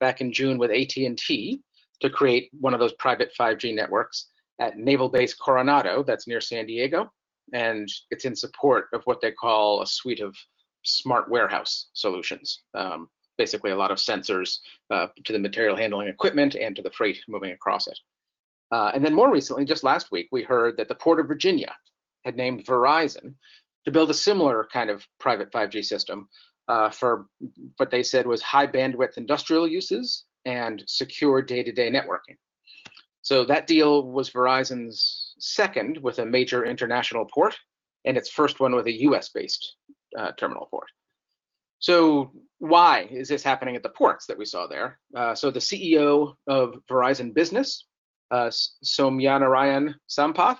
back 0.00 0.20
in 0.20 0.32
June 0.32 0.58
with 0.58 0.70
AT&T 0.70 1.60
to 2.00 2.10
create 2.10 2.50
one 2.60 2.74
of 2.74 2.80
those 2.80 2.92
private 2.94 3.32
5G 3.38 3.74
networks 3.74 4.26
at 4.60 4.76
Naval 4.76 5.08
Base 5.08 5.34
Coronado, 5.34 6.02
that's 6.02 6.26
near 6.26 6.40
San 6.40 6.66
Diego, 6.66 7.10
and 7.52 7.88
it's 8.10 8.24
in 8.24 8.34
support 8.34 8.88
of 8.92 9.02
what 9.04 9.20
they 9.20 9.30
call 9.30 9.82
a 9.82 9.86
suite 9.86 10.20
of 10.20 10.36
smart 10.84 11.30
warehouse 11.30 11.88
solutions. 11.92 12.62
Um, 12.74 13.08
basically 13.36 13.70
a 13.70 13.76
lot 13.76 13.92
of 13.92 13.98
sensors 13.98 14.58
uh, 14.90 15.06
to 15.24 15.32
the 15.32 15.38
material 15.38 15.76
handling 15.76 16.08
equipment 16.08 16.56
and 16.56 16.74
to 16.76 16.82
the 16.82 16.90
freight 16.90 17.20
moving 17.28 17.52
across 17.52 17.86
it. 17.86 17.98
Uh, 18.70 18.90
and 18.92 19.04
then 19.04 19.14
more 19.14 19.32
recently, 19.32 19.64
just 19.64 19.84
last 19.84 20.10
week, 20.10 20.28
we 20.30 20.42
heard 20.42 20.76
that 20.76 20.88
the 20.88 20.94
Port 20.94 21.20
of 21.20 21.28
Virginia 21.28 21.74
had 22.24 22.36
named 22.36 22.66
Verizon 22.66 23.34
to 23.84 23.90
build 23.90 24.10
a 24.10 24.14
similar 24.14 24.68
kind 24.72 24.90
of 24.90 25.06
private 25.18 25.50
5G 25.52 25.84
system 25.84 26.28
uh, 26.68 26.90
for 26.90 27.26
what 27.76 27.90
they 27.90 28.02
said 28.02 28.26
was 28.26 28.42
high 28.42 28.66
bandwidth 28.66 29.16
industrial 29.16 29.66
uses 29.66 30.24
and 30.44 30.82
secure 30.86 31.42
day-to-day 31.42 31.90
networking. 31.90 32.36
So 33.22 33.44
that 33.44 33.66
deal 33.66 34.10
was 34.10 34.30
Verizon's 34.30 35.34
second 35.38 35.98
with 35.98 36.18
a 36.18 36.26
major 36.26 36.64
international 36.64 37.26
port 37.26 37.56
and 38.04 38.16
its 38.16 38.30
first 38.30 38.60
one 38.60 38.74
with 38.74 38.86
a 38.86 39.00
US-based 39.02 39.76
uh, 40.18 40.32
terminal 40.32 40.68
port. 40.70 40.88
So 41.78 42.32
why 42.58 43.08
is 43.10 43.28
this 43.28 43.42
happening 43.42 43.76
at 43.76 43.82
the 43.82 43.90
ports 43.90 44.26
that 44.26 44.38
we 44.38 44.44
saw 44.44 44.66
there? 44.66 44.98
Uh, 45.14 45.34
so 45.34 45.50
the 45.50 45.60
CEO 45.60 46.34
of 46.46 46.76
Verizon 46.90 47.34
Business, 47.34 47.86
uh, 48.30 48.50
Sowmyanarayan 48.84 49.94
Sampath, 50.08 50.58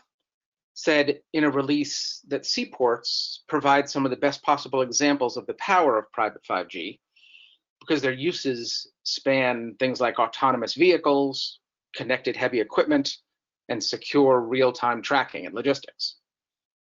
said 0.79 1.19
in 1.33 1.43
a 1.43 1.51
release 1.51 2.21
that 2.29 2.47
seaports 2.47 3.43
provide 3.49 3.91
some 3.91 4.05
of 4.05 4.13
the 4.13 4.17
best 4.17 4.41
possible 4.45 4.83
examples 4.83 5.37
of 5.37 5.45
the 5.47 5.55
power 5.55 5.99
of 5.99 6.13
private 6.13 6.41
5G 6.49 7.01
because 7.81 8.01
their 8.01 8.13
uses 8.13 8.87
span 9.03 9.75
things 9.81 10.01
like 10.01 10.21
autonomous 10.21 10.75
vehicles, 10.75 11.59
connected 11.97 12.37
heavy 12.37 12.61
equipment, 12.61 13.17
and 13.69 13.83
secure 13.83 14.41
real-time 14.41 15.03
tracking 15.03 15.47
and 15.47 15.55
logistics. 15.55 16.19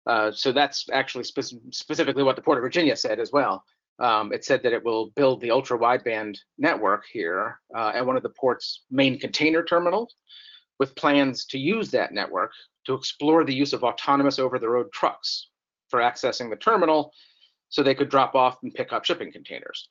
Uh, 0.06 0.32
so 0.32 0.52
that's 0.52 0.86
actually 0.90 1.24
spe- 1.24 1.60
specifically 1.70 2.22
what 2.22 2.36
the 2.36 2.42
Port 2.42 2.56
of 2.56 2.62
Virginia 2.62 2.96
said 2.96 3.20
as 3.20 3.30
well. 3.30 3.62
Um, 3.98 4.32
it 4.32 4.42
said 4.42 4.62
that 4.62 4.72
it 4.72 4.82
will 4.82 5.10
build 5.16 5.42
the 5.42 5.50
ultra 5.50 5.78
wideband 5.78 6.38
network 6.56 7.04
here 7.12 7.60
uh, 7.76 7.92
at 7.94 8.06
one 8.06 8.16
of 8.16 8.22
the 8.22 8.30
port's 8.30 8.84
main 8.90 9.18
container 9.18 9.62
terminals 9.62 10.14
with 10.78 10.94
plans 10.94 11.44
to 11.46 11.58
use 11.58 11.90
that 11.90 12.14
network 12.14 12.52
to 12.86 12.94
explore 12.94 13.44
the 13.44 13.54
use 13.54 13.72
of 13.72 13.84
autonomous 13.84 14.38
over 14.38 14.58
the 14.58 14.68
road 14.68 14.92
trucks 14.92 15.48
for 15.88 16.00
accessing 16.00 16.50
the 16.50 16.56
terminal 16.56 17.12
so 17.68 17.82
they 17.82 17.94
could 17.94 18.10
drop 18.10 18.34
off 18.34 18.58
and 18.62 18.74
pick 18.74 18.92
up 18.92 19.04
shipping 19.04 19.32
containers. 19.32 19.88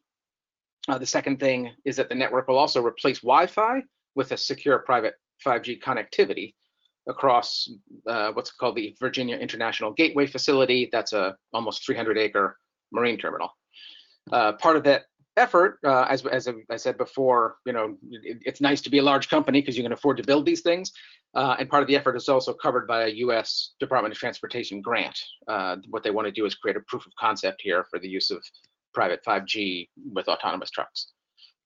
Uh, 0.87 0.97
the 0.97 1.05
second 1.05 1.39
thing 1.39 1.71
is 1.85 1.95
that 1.95 2.09
the 2.09 2.15
network 2.15 2.47
will 2.47 2.57
also 2.57 2.83
replace 2.83 3.19
Wi 3.19 3.47
Fi 3.47 3.81
with 4.15 4.31
a 4.31 4.37
secure 4.37 4.79
private 4.79 5.15
5G 5.45 5.81
connectivity 5.81 6.53
across 7.07 7.69
uh, 8.07 8.31
what's 8.33 8.51
called 8.51 8.75
the 8.75 8.95
Virginia 8.99 9.35
International 9.37 9.91
Gateway 9.93 10.27
Facility. 10.27 10.89
That's 10.91 11.13
a 11.13 11.35
almost 11.53 11.85
300 11.85 12.17
acre 12.17 12.57
marine 12.91 13.17
terminal. 13.17 13.49
Uh, 14.31 14.53
part 14.53 14.75
of 14.75 14.83
that 14.83 15.03
effort, 15.41 15.79
uh, 15.83 16.05
as, 16.09 16.25
as 16.25 16.47
I 16.69 16.77
said 16.77 16.97
before, 16.97 17.57
you 17.65 17.73
know, 17.73 17.97
it, 18.11 18.37
it's 18.45 18.61
nice 18.61 18.81
to 18.81 18.89
be 18.89 18.99
a 18.99 19.03
large 19.03 19.27
company 19.29 19.59
because 19.59 19.75
you 19.75 19.83
can 19.83 19.91
afford 19.91 20.17
to 20.17 20.23
build 20.23 20.45
these 20.45 20.61
things. 20.61 20.91
Uh, 21.33 21.55
and 21.59 21.69
part 21.69 21.81
of 21.81 21.87
the 21.87 21.95
effort 21.95 22.15
is 22.15 22.29
also 22.29 22.53
covered 22.53 22.87
by 22.87 23.05
a 23.05 23.09
U.S. 23.25 23.71
Department 23.79 24.13
of 24.13 24.19
Transportation 24.19 24.81
grant. 24.81 25.17
Uh, 25.47 25.77
what 25.89 26.03
they 26.03 26.11
want 26.11 26.27
to 26.27 26.31
do 26.31 26.45
is 26.45 26.55
create 26.55 26.77
a 26.77 26.81
proof 26.81 27.05
of 27.05 27.11
concept 27.19 27.61
here 27.61 27.85
for 27.89 27.99
the 27.99 28.07
use 28.07 28.29
of 28.31 28.43
private 28.93 29.21
5G 29.25 29.89
with 30.13 30.27
autonomous 30.27 30.69
trucks. 30.69 31.13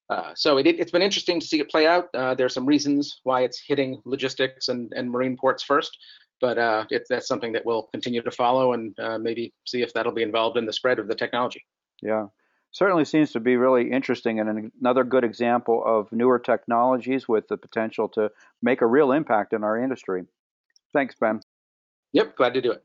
Uh, 0.10 0.32
so 0.36 0.58
it, 0.58 0.77
has 0.77 0.91
been 0.91 1.01
interesting 1.01 1.39
to 1.39 1.48
see 1.48 1.60
it 1.60 1.70
play 1.70 1.88
out. 1.88 2.08
Uh, 2.13 2.36
there 2.36 2.46
are 2.46 2.58
some 2.58 2.65
reasons 2.65 3.22
why 3.24 3.41
it's 3.41 3.62
hitting 3.67 4.01
logistics 4.05 4.70
and, 4.70 4.94
and 4.96 5.10
marine 5.10 5.36
ports 5.36 5.63
first, 5.63 5.98
but 6.39 6.60
uh, 6.60 6.86
it, 6.91 7.03
that's 7.10 7.27
something 7.27 7.51
that 7.51 7.65
we'll 7.65 7.89
continue 7.91 8.22
to 8.22 8.32
follow 8.32 8.74
and 8.74 8.96
maybe 9.22 9.51
see 9.65 9.82
if 9.82 9.91
that'll 9.94 10.12
be 10.12 10.22
involved 10.22 10.58
in 10.58 10.65
the 10.65 10.74
spread 10.74 11.00
of 11.00 11.08
the 11.08 11.15
technology. 11.15 11.63
Yeah, 12.03 12.27
certainly 12.75 13.05
seems 13.05 13.32
to 13.32 13.39
be 13.39 13.55
really 13.55 13.89
interesting 13.89 14.38
and 14.38 14.70
another 14.82 15.05
good 15.05 15.24
example 15.24 15.82
of 15.86 16.12
newer 16.12 16.38
technologies 16.38 17.25
with 17.25 17.48
the 17.48 17.55
potential 17.55 18.10
to 18.10 18.29
make 18.62 18.82
a 18.82 18.86
real 18.86 19.13
impact 19.13 19.53
in 19.53 19.63
our 19.63 19.82
industry. 19.82 20.24
Thanks, 20.91 21.15
Ben. 21.15 21.39
Yep, 22.12 22.36
glad 22.36 22.53
to 22.53 22.62
do 22.62 22.74
it. 22.74 22.84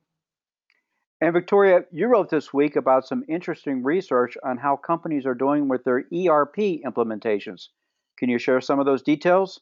And 1.21 1.33
Victoria, 1.33 1.81
you 1.91 2.07
wrote 2.07 2.31
this 2.31 2.55
week 2.55 2.77
about 2.77 3.05
some 3.05 3.25
interesting 3.29 3.83
research 3.83 4.37
on 4.45 4.59
how 4.59 4.77
companies 4.77 5.27
are 5.27 5.35
doing 5.35 5.67
with 5.67 5.83
their 5.83 6.05
ERP 6.15 6.57
implementations. 6.87 7.71
Can 8.17 8.29
you 8.29 8.39
share 8.39 8.61
some 8.61 8.79
of 8.79 8.87
those 8.87 9.03
details? 9.03 9.61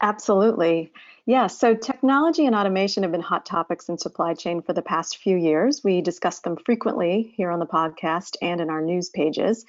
Absolutely. 0.00 0.92
Yeah, 1.26 1.46
so 1.46 1.74
technology 1.74 2.46
and 2.46 2.56
automation 2.56 3.02
have 3.02 3.12
been 3.12 3.20
hot 3.20 3.44
topics 3.44 3.88
in 3.88 3.98
supply 3.98 4.34
chain 4.34 4.62
for 4.62 4.72
the 4.72 4.82
past 4.82 5.18
few 5.18 5.36
years. 5.36 5.82
We 5.84 6.00
discuss 6.00 6.40
them 6.40 6.56
frequently 6.56 7.32
here 7.36 7.50
on 7.50 7.58
the 7.58 7.66
podcast 7.66 8.36
and 8.40 8.60
in 8.60 8.70
our 8.70 8.80
news 8.80 9.10
pages. 9.10 9.64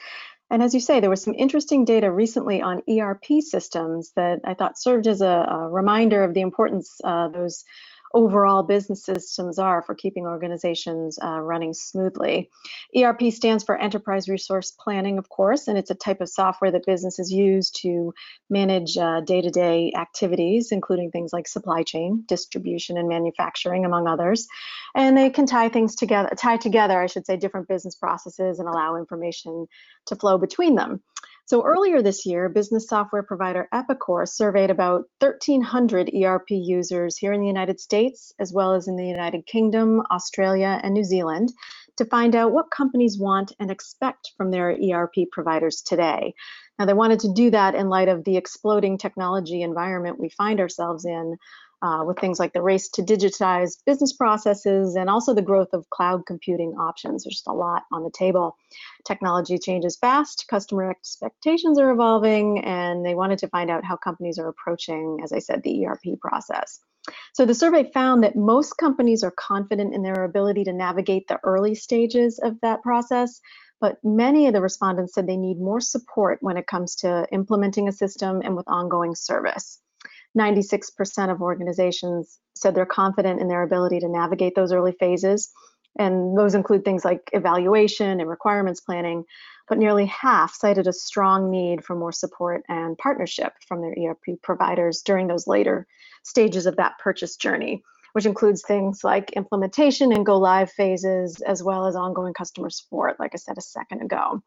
And 0.49 0.63
as 0.63 0.73
you 0.73 0.79
say, 0.79 0.99
there 0.99 1.09
was 1.09 1.23
some 1.23 1.35
interesting 1.37 1.85
data 1.85 2.11
recently 2.11 2.61
on 2.61 2.81
ERP 2.89 3.25
systems 3.41 4.11
that 4.15 4.39
I 4.43 4.53
thought 4.53 4.79
served 4.79 5.07
as 5.07 5.21
a, 5.21 5.47
a 5.49 5.69
reminder 5.69 6.23
of 6.23 6.33
the 6.33 6.41
importance 6.41 6.99
uh, 7.03 7.29
those 7.29 7.63
overall 8.13 8.63
business 8.63 9.03
systems 9.03 9.59
are 9.59 9.81
for 9.81 9.95
keeping 9.95 10.25
organizations 10.25 11.17
uh, 11.23 11.39
running 11.39 11.73
smoothly. 11.73 12.49
ERP 12.95 13.31
stands 13.31 13.63
for 13.63 13.77
Enterprise 13.77 14.27
Resource 14.27 14.71
Planning, 14.71 15.17
of 15.17 15.29
course, 15.29 15.67
and 15.67 15.77
it's 15.77 15.91
a 15.91 15.95
type 15.95 16.21
of 16.21 16.29
software 16.29 16.71
that 16.71 16.85
businesses 16.85 17.31
use 17.31 17.71
to 17.71 18.13
manage 18.49 18.93
day 19.25 19.41
to 19.41 19.49
day 19.49 19.93
activities, 19.95 20.71
including 20.71 21.11
things 21.11 21.31
like 21.33 21.47
supply 21.47 21.83
chain, 21.83 22.23
distribution, 22.27 22.97
and 22.97 23.07
manufacturing, 23.07 23.85
among 23.85 24.07
others. 24.07 24.47
And 24.95 25.17
they 25.17 25.29
can 25.29 25.45
tie 25.45 25.69
things 25.69 25.95
together, 25.95 26.29
tie 26.37 26.57
together, 26.57 27.01
I 27.01 27.07
should 27.07 27.25
say, 27.25 27.37
different 27.37 27.67
business 27.67 27.95
processes 27.95 28.59
and 28.59 28.67
allow 28.67 28.95
information 28.95 29.67
to 30.07 30.15
flow 30.15 30.37
between 30.37 30.75
them. 30.75 31.01
So 31.51 31.65
earlier 31.65 32.01
this 32.01 32.25
year, 32.25 32.47
business 32.47 32.87
software 32.87 33.23
provider 33.23 33.67
Epicor 33.73 34.25
surveyed 34.25 34.69
about 34.69 35.09
1,300 35.19 36.09
ERP 36.15 36.47
users 36.51 37.17
here 37.17 37.33
in 37.33 37.41
the 37.41 37.47
United 37.47 37.77
States, 37.77 38.31
as 38.39 38.53
well 38.53 38.71
as 38.71 38.87
in 38.87 38.95
the 38.95 39.05
United 39.05 39.45
Kingdom, 39.47 40.01
Australia, 40.09 40.79
and 40.81 40.93
New 40.93 41.03
Zealand, 41.03 41.51
to 41.97 42.05
find 42.05 42.37
out 42.37 42.53
what 42.53 42.71
companies 42.71 43.19
want 43.19 43.51
and 43.59 43.69
expect 43.69 44.31
from 44.37 44.49
their 44.49 44.77
ERP 44.81 45.29
providers 45.33 45.81
today. 45.85 46.33
Now, 46.79 46.85
they 46.85 46.93
wanted 46.93 47.19
to 47.19 47.33
do 47.33 47.49
that 47.49 47.75
in 47.75 47.89
light 47.89 48.07
of 48.07 48.23
the 48.23 48.37
exploding 48.37 48.97
technology 48.97 49.61
environment 49.61 50.21
we 50.21 50.29
find 50.29 50.61
ourselves 50.61 51.03
in, 51.03 51.35
uh, 51.81 52.03
with 52.05 52.19
things 52.19 52.39
like 52.39 52.53
the 52.53 52.61
race 52.61 52.89
to 52.89 53.01
digitize 53.01 53.77
business 53.85 54.13
processes 54.13 54.95
and 54.95 55.09
also 55.09 55.33
the 55.33 55.41
growth 55.41 55.73
of 55.73 55.89
cloud 55.89 56.25
computing 56.25 56.73
options. 56.79 57.23
There's 57.23 57.35
just 57.35 57.47
a 57.47 57.53
lot 57.53 57.83
on 57.91 58.03
the 58.03 58.11
table. 58.11 58.57
Technology 59.05 59.57
changes 59.57 59.97
fast, 59.97 60.45
customer 60.49 60.89
expectations 60.89 61.79
are 61.79 61.91
evolving, 61.91 62.63
and 62.63 63.05
they 63.05 63.15
wanted 63.15 63.39
to 63.39 63.47
find 63.47 63.71
out 63.71 63.83
how 63.83 63.97
companies 63.97 64.37
are 64.37 64.47
approaching, 64.47 65.19
as 65.23 65.33
I 65.33 65.39
said, 65.39 65.63
the 65.63 65.85
ERP 65.85 66.19
process. 66.19 66.79
So 67.33 67.45
the 67.45 67.55
survey 67.55 67.91
found 67.91 68.23
that 68.23 68.35
most 68.35 68.77
companies 68.77 69.23
are 69.23 69.31
confident 69.31 69.95
in 69.95 70.03
their 70.03 70.23
ability 70.23 70.65
to 70.65 70.73
navigate 70.73 71.27
the 71.27 71.39
early 71.43 71.73
stages 71.73 72.39
of 72.39 72.59
that 72.61 72.83
process, 72.83 73.41
but 73.79 73.97
many 74.03 74.45
of 74.45 74.53
the 74.53 74.61
respondents 74.61 75.15
said 75.15 75.25
they 75.25 75.37
need 75.37 75.59
more 75.59 75.81
support 75.81 76.37
when 76.41 76.57
it 76.57 76.67
comes 76.67 76.95
to 76.97 77.25
implementing 77.31 77.87
a 77.87 77.91
system 77.91 78.41
and 78.43 78.55
with 78.55 78.67
ongoing 78.67 79.15
service. 79.15 79.79
96% 80.37 81.31
of 81.31 81.41
organizations 81.41 82.39
said 82.55 82.75
they're 82.75 82.85
confident 82.85 83.41
in 83.41 83.47
their 83.47 83.63
ability 83.63 83.99
to 83.99 84.09
navigate 84.09 84.55
those 84.55 84.71
early 84.71 84.93
phases. 84.93 85.51
And 85.97 86.37
those 86.37 86.55
include 86.55 86.85
things 86.85 87.03
like 87.03 87.29
evaluation 87.33 88.21
and 88.21 88.29
requirements 88.29 88.79
planning, 88.79 89.25
but 89.67 89.77
nearly 89.77 90.05
half 90.05 90.53
cited 90.53 90.87
a 90.87 90.93
strong 90.93 91.51
need 91.51 91.83
for 91.83 91.95
more 91.95 92.13
support 92.13 92.63
and 92.69 92.97
partnership 92.97 93.53
from 93.67 93.81
their 93.81 93.93
ERP 93.97 94.41
providers 94.41 95.01
during 95.01 95.27
those 95.27 95.47
later 95.47 95.87
stages 96.23 96.65
of 96.65 96.77
that 96.77 96.97
purchase 96.99 97.35
journey, 97.35 97.83
which 98.13 98.25
includes 98.25 98.61
things 98.61 99.03
like 99.03 99.31
implementation 99.31 100.13
and 100.13 100.25
go 100.25 100.37
live 100.37 100.71
phases, 100.71 101.41
as 101.41 101.61
well 101.61 101.85
as 101.85 101.95
ongoing 101.95 102.33
customer 102.33 102.69
support, 102.69 103.19
like 103.19 103.31
I 103.33 103.37
said 103.37 103.57
a 103.57 103.61
second 103.61 104.01
ago. 104.01 104.41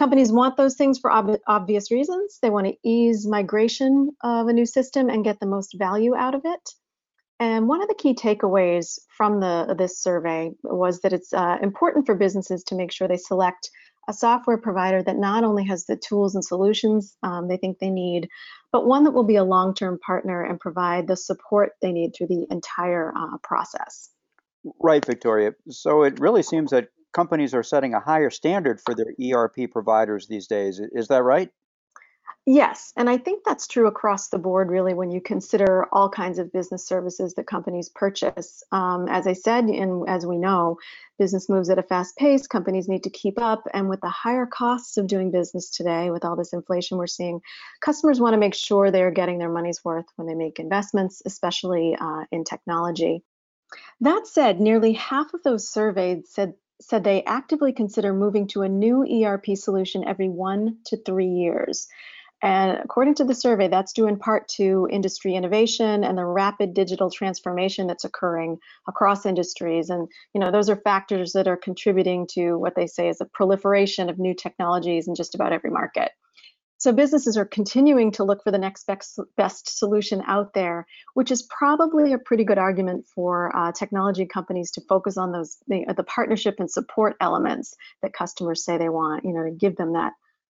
Companies 0.00 0.32
want 0.32 0.56
those 0.56 0.76
things 0.76 0.98
for 0.98 1.12
ob 1.12 1.36
obvious 1.46 1.90
reasons. 1.90 2.38
They 2.40 2.48
want 2.48 2.66
to 2.66 2.74
ease 2.82 3.26
migration 3.26 4.16
of 4.22 4.48
a 4.48 4.52
new 4.54 4.64
system 4.64 5.10
and 5.10 5.22
get 5.22 5.40
the 5.40 5.46
most 5.46 5.74
value 5.78 6.16
out 6.16 6.34
of 6.34 6.40
it. 6.46 6.70
And 7.38 7.68
one 7.68 7.82
of 7.82 7.88
the 7.88 7.94
key 7.94 8.14
takeaways 8.14 8.98
from 9.14 9.40
the 9.40 9.74
this 9.76 10.00
survey 10.00 10.52
was 10.62 11.02
that 11.02 11.12
it's 11.12 11.34
uh, 11.34 11.58
important 11.60 12.06
for 12.06 12.14
businesses 12.14 12.64
to 12.64 12.76
make 12.76 12.92
sure 12.92 13.08
they 13.08 13.18
select 13.18 13.70
a 14.08 14.14
software 14.14 14.56
provider 14.56 15.02
that 15.02 15.18
not 15.18 15.44
only 15.44 15.66
has 15.66 15.84
the 15.84 15.96
tools 15.98 16.34
and 16.34 16.42
solutions 16.42 17.14
um, 17.22 17.46
they 17.46 17.58
think 17.58 17.78
they 17.78 17.90
need, 17.90 18.30
but 18.72 18.86
one 18.86 19.04
that 19.04 19.10
will 19.10 19.24
be 19.34 19.36
a 19.36 19.44
long-term 19.44 19.98
partner 19.98 20.42
and 20.42 20.58
provide 20.58 21.08
the 21.08 21.16
support 21.16 21.72
they 21.82 21.92
need 21.92 22.14
through 22.16 22.28
the 22.28 22.46
entire 22.50 23.12
uh, 23.14 23.36
process. 23.42 24.08
Right, 24.82 25.04
Victoria. 25.04 25.52
So 25.68 26.04
it 26.04 26.18
really 26.18 26.42
seems 26.42 26.70
that 26.70 26.88
companies 27.12 27.54
are 27.54 27.62
setting 27.62 27.94
a 27.94 28.00
higher 28.00 28.30
standard 28.30 28.80
for 28.80 28.94
their 28.94 29.14
ERP 29.22 29.70
providers 29.70 30.26
these 30.26 30.46
days. 30.46 30.80
Is 30.92 31.08
that 31.08 31.22
right? 31.22 31.50
Yes, 32.46 32.92
and 32.96 33.10
I 33.10 33.18
think 33.18 33.44
that's 33.44 33.66
true 33.66 33.86
across 33.86 34.28
the 34.28 34.38
board, 34.38 34.70
really, 34.70 34.94
when 34.94 35.10
you 35.10 35.20
consider 35.20 35.86
all 35.92 36.08
kinds 36.08 36.38
of 36.38 36.52
business 36.52 36.86
services 36.86 37.34
that 37.34 37.46
companies 37.46 37.90
purchase. 37.90 38.62
Um, 38.72 39.08
as 39.08 39.26
I 39.26 39.34
said, 39.34 39.64
and 39.64 40.08
as 40.08 40.24
we 40.24 40.38
know, 40.38 40.78
business 41.18 41.50
moves 41.50 41.68
at 41.68 41.78
a 41.78 41.82
fast 41.82 42.16
pace, 42.16 42.46
companies 42.46 42.88
need 42.88 43.04
to 43.04 43.10
keep 43.10 43.38
up, 43.40 43.68
and 43.74 43.90
with 43.90 44.00
the 44.00 44.08
higher 44.08 44.46
costs 44.46 44.96
of 44.96 45.06
doing 45.06 45.30
business 45.30 45.68
today, 45.68 46.10
with 46.10 46.24
all 46.24 46.34
this 46.34 46.54
inflation 46.54 46.96
we're 46.96 47.06
seeing, 47.06 47.40
customers 47.82 48.20
want 48.20 48.32
to 48.32 48.40
make 48.40 48.54
sure 48.54 48.90
they're 48.90 49.10
getting 49.10 49.38
their 49.38 49.52
money's 49.52 49.84
worth 49.84 50.06
when 50.16 50.26
they 50.26 50.34
make 50.34 50.58
investments, 50.58 51.20
especially 51.26 51.94
uh, 52.00 52.24
in 52.32 52.44
technology. 52.44 53.22
That 54.00 54.26
said, 54.26 54.60
nearly 54.60 54.94
half 54.94 55.34
of 55.34 55.42
those 55.42 55.68
surveyed 55.68 56.26
said 56.26 56.54
said 56.80 57.04
they 57.04 57.24
actively 57.24 57.72
consider 57.72 58.12
moving 58.12 58.46
to 58.48 58.62
a 58.62 58.68
new 58.68 59.04
ERP 59.04 59.56
solution 59.56 60.06
every 60.06 60.28
one 60.28 60.78
to 60.86 60.96
three 60.96 61.28
years. 61.28 61.88
And 62.42 62.78
according 62.78 63.16
to 63.16 63.24
the 63.24 63.34
survey, 63.34 63.68
that's 63.68 63.92
due 63.92 64.06
in 64.06 64.18
part 64.18 64.48
to 64.56 64.88
industry 64.90 65.34
innovation 65.34 66.04
and 66.04 66.16
the 66.16 66.24
rapid 66.24 66.72
digital 66.72 67.10
transformation 67.10 67.86
that's 67.86 68.04
occurring 68.04 68.58
across 68.88 69.26
industries. 69.26 69.90
And 69.90 70.08
you 70.32 70.40
know, 70.40 70.50
those 70.50 70.70
are 70.70 70.76
factors 70.76 71.32
that 71.32 71.48
are 71.48 71.56
contributing 71.56 72.26
to 72.32 72.54
what 72.56 72.76
they 72.76 72.86
say 72.86 73.08
is 73.08 73.20
a 73.20 73.26
proliferation 73.26 74.08
of 74.08 74.18
new 74.18 74.34
technologies 74.34 75.06
in 75.06 75.14
just 75.14 75.34
about 75.34 75.52
every 75.52 75.70
market. 75.70 76.12
So 76.80 76.92
businesses 76.92 77.36
are 77.36 77.44
continuing 77.44 78.10
to 78.12 78.24
look 78.24 78.42
for 78.42 78.50
the 78.50 78.58
next 78.58 78.86
best, 78.86 79.20
best 79.36 79.78
solution 79.78 80.22
out 80.26 80.54
there, 80.54 80.86
which 81.12 81.30
is 81.30 81.42
probably 81.42 82.14
a 82.14 82.18
pretty 82.18 82.42
good 82.42 82.56
argument 82.56 83.06
for 83.14 83.54
uh, 83.54 83.70
technology 83.72 84.24
companies 84.24 84.70
to 84.72 84.80
focus 84.88 85.18
on 85.18 85.30
those 85.30 85.58
the, 85.68 85.84
the 85.94 86.04
partnership 86.04 86.54
and 86.58 86.70
support 86.70 87.16
elements 87.20 87.76
that 88.00 88.14
customers 88.14 88.64
say 88.64 88.78
they 88.78 88.88
want, 88.88 89.26
you 89.26 89.34
know, 89.34 89.44
to 89.44 89.50
give 89.50 89.76
them 89.76 89.92
that 89.92 90.14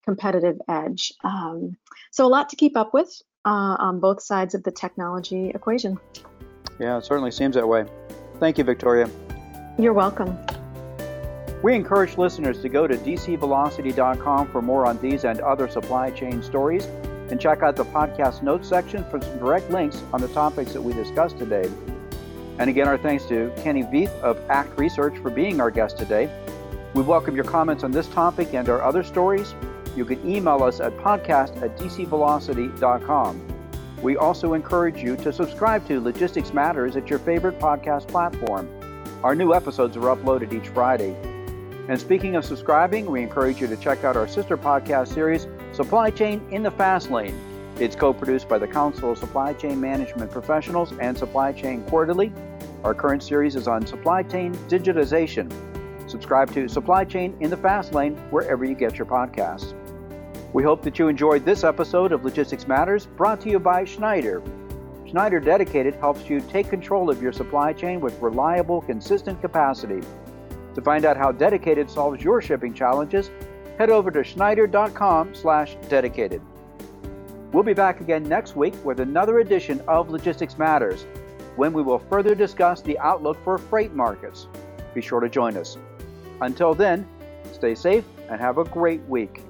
competitive 0.05 0.59
edge. 0.69 1.11
Um, 1.25 1.79
so 2.11 2.27
a 2.27 2.29
lot 2.29 2.51
to 2.51 2.57
keep 2.57 2.77
up 2.77 2.93
with 2.93 3.11
uh, 3.47 3.77
on 3.79 3.99
both 3.99 4.23
sides 4.23 4.55
of 4.55 4.63
the 4.63 4.71
technology 4.71 5.51
equation. 5.55 5.99
Yeah, 6.79 6.99
it 6.99 7.07
certainly 7.07 7.31
seems 7.31 7.55
that 7.55 7.67
way. 7.67 7.87
Thank 8.39 8.59
you, 8.59 8.65
Victoria. 8.65 9.09
You're 9.79 9.95
welcome. 9.95 10.39
We 11.63 11.75
encourage 11.75 12.17
listeners 12.17 12.63
to 12.63 12.71
go 12.71 12.87
to 12.87 12.97
dcvelocity.com 12.97 14.51
for 14.51 14.63
more 14.63 14.87
on 14.87 14.99
these 15.03 15.25
and 15.25 15.41
other 15.41 15.69
supply 15.69 16.11
chain 16.11 16.43
stories 16.43 16.87
and 17.31 17.39
check 17.39 17.63
out 17.63 17.77
the 17.77 17.85
podcast 17.85 18.43
notes 18.43 18.67
section 18.67 19.05
for 19.11 19.21
some 19.21 19.39
direct 19.39 19.71
links 19.71 20.03
on 20.15 20.23
the 20.23 20.29
topics 20.29 20.73
that 20.73 20.81
we 20.81 20.95
discussed 20.95 21.39
today. 21.39 21.71
And 22.59 22.71
again, 22.71 22.89
our 22.89 22.97
thanks 22.97 23.27
to 23.27 23.53
Kenny 23.59 23.83
Vieth 23.83 24.19
of 24.21 24.39
ACT 24.49 24.79
Research 24.79 25.19
for 25.19 25.31
being 25.31 25.61
our 25.61 25.71
guest 25.71 25.99
today. 25.99 26.31
We 26.95 27.03
welcome 27.03 27.37
your 27.37 27.45
comments 27.45 27.85
on 27.85 27.91
this 27.91 28.09
topic 28.09 28.55
and 28.55 28.69
our 28.71 28.83
other 28.83 29.05
stories. 29.05 29.55
You 29.95 30.07
can 30.07 30.27
email 30.29 30.63
us 30.63 30.81
at 30.81 30.97
podcast 30.97 31.61
at 31.63 31.77
dcvelocity.com. 31.77 33.47
We 34.01 34.17
also 34.17 34.55
encourage 34.55 35.03
you 35.03 35.15
to 35.19 35.31
subscribe 35.31 35.87
to 35.89 36.01
Logistics 36.01 36.55
Matters 36.55 36.97
at 36.97 37.11
your 37.11 37.19
favorite 37.19 37.59
podcast 37.59 38.09
platform. 38.09 38.67
Our 39.23 39.35
new 39.35 39.53
episodes 39.53 39.95
are 39.99 40.17
uploaded 40.17 40.55
each 40.55 40.69
Friday. 40.69 41.15
And 41.91 42.01
speaking 42.01 42.37
of 42.37 42.45
subscribing, 42.45 43.11
we 43.11 43.21
encourage 43.21 43.61
you 43.61 43.67
to 43.67 43.77
check 43.77 44.05
out 44.05 44.17
our 44.17 44.29
sister 44.29 44.57
podcast 44.57 45.13
series, 45.13 45.49
Supply 45.73 46.09
Chain 46.09 46.41
in 46.53 46.63
the 46.63 46.71
Fast 46.71 47.11
Lane. 47.11 47.37
It's 47.81 47.97
co 47.97 48.15
produced 48.15 48.49
by 48.49 48.59
the 48.59 48.69
Council 48.69 49.11
of 49.11 49.19
Supply 49.19 49.55
Chain 49.55 49.81
Management 49.81 50.31
Professionals 50.31 50.93
and 51.01 51.19
Supply 51.19 51.51
Chain 51.51 51.83
Quarterly. 51.87 52.33
Our 52.85 52.95
current 52.95 53.25
series 53.25 53.57
is 53.57 53.67
on 53.67 53.85
supply 53.89 54.23
chain 54.23 54.55
digitization. 54.69 55.53
Subscribe 56.09 56.55
to 56.55 56.69
Supply 56.69 57.05
Chain 57.05 57.37
in 57.41 57.51
the 57.51 57.57
Fast 57.57 57.93
Lane 57.93 58.15
wherever 58.31 58.65
you 58.65 58.77
get 58.77 58.97
your 58.97 59.07
podcasts. 59.07 59.75
We 60.53 60.63
hope 60.63 60.83
that 60.83 60.97
you 60.97 61.09
enjoyed 61.09 61.45
this 61.45 61.65
episode 61.65 62.13
of 62.13 62.25
Logistics 62.25 62.69
Matters 62.69 63.07
brought 63.07 63.41
to 63.41 63.51
you 63.51 63.59
by 63.59 63.85
Schneider. 63.85 64.45
Schneider 65.09 65.41
Dedicated 65.41 65.97
helps 65.97 66.31
you 66.31 66.41
take 66.41 66.71
control 66.71 67.11
of 67.11 67.21
your 67.21 67.33
supply 67.33 67.73
chain 67.73 68.01
with 68.01 68.17
reliable, 68.23 68.81
consistent 68.81 69.41
capacity. 69.41 70.07
To 70.75 70.83
find 70.83 71.05
out 71.05 71.17
how 71.17 71.33
Dedicated 71.33 71.91
solves 71.91 72.23
your 72.23 72.41
shipping 72.41 72.73
challenges, 72.75 73.31
head 73.79 73.91
over 73.91 74.11
to 74.11 74.23
schneider.com/dedicated. 74.23 76.43
We'll 77.53 77.65
be 77.65 77.75
back 77.75 78.01
again 78.01 78.23
next 78.23 78.55
week 78.55 78.75
with 78.85 79.01
another 79.01 79.41
edition 79.41 79.81
of 79.89 80.11
Logistics 80.11 80.57
Matters, 80.57 81.05
when 81.57 81.73
we 81.73 81.83
will 81.83 81.99
further 81.99 82.35
discuss 82.35 82.81
the 82.81 82.99
outlook 83.01 83.37
for 83.43 83.59
freight 83.59 83.93
markets. 83.93 84.47
Be 84.95 85.01
sure 85.01 85.21
to 85.21 85.29
join 85.29 85.57
us. 85.57 85.77
Until 86.41 86.75
then, 86.75 87.07
stay 87.53 87.75
safe 87.75 88.05
and 88.29 88.41
have 88.41 88.59
a 88.59 88.65
great 88.65 89.03
week. 89.09 89.43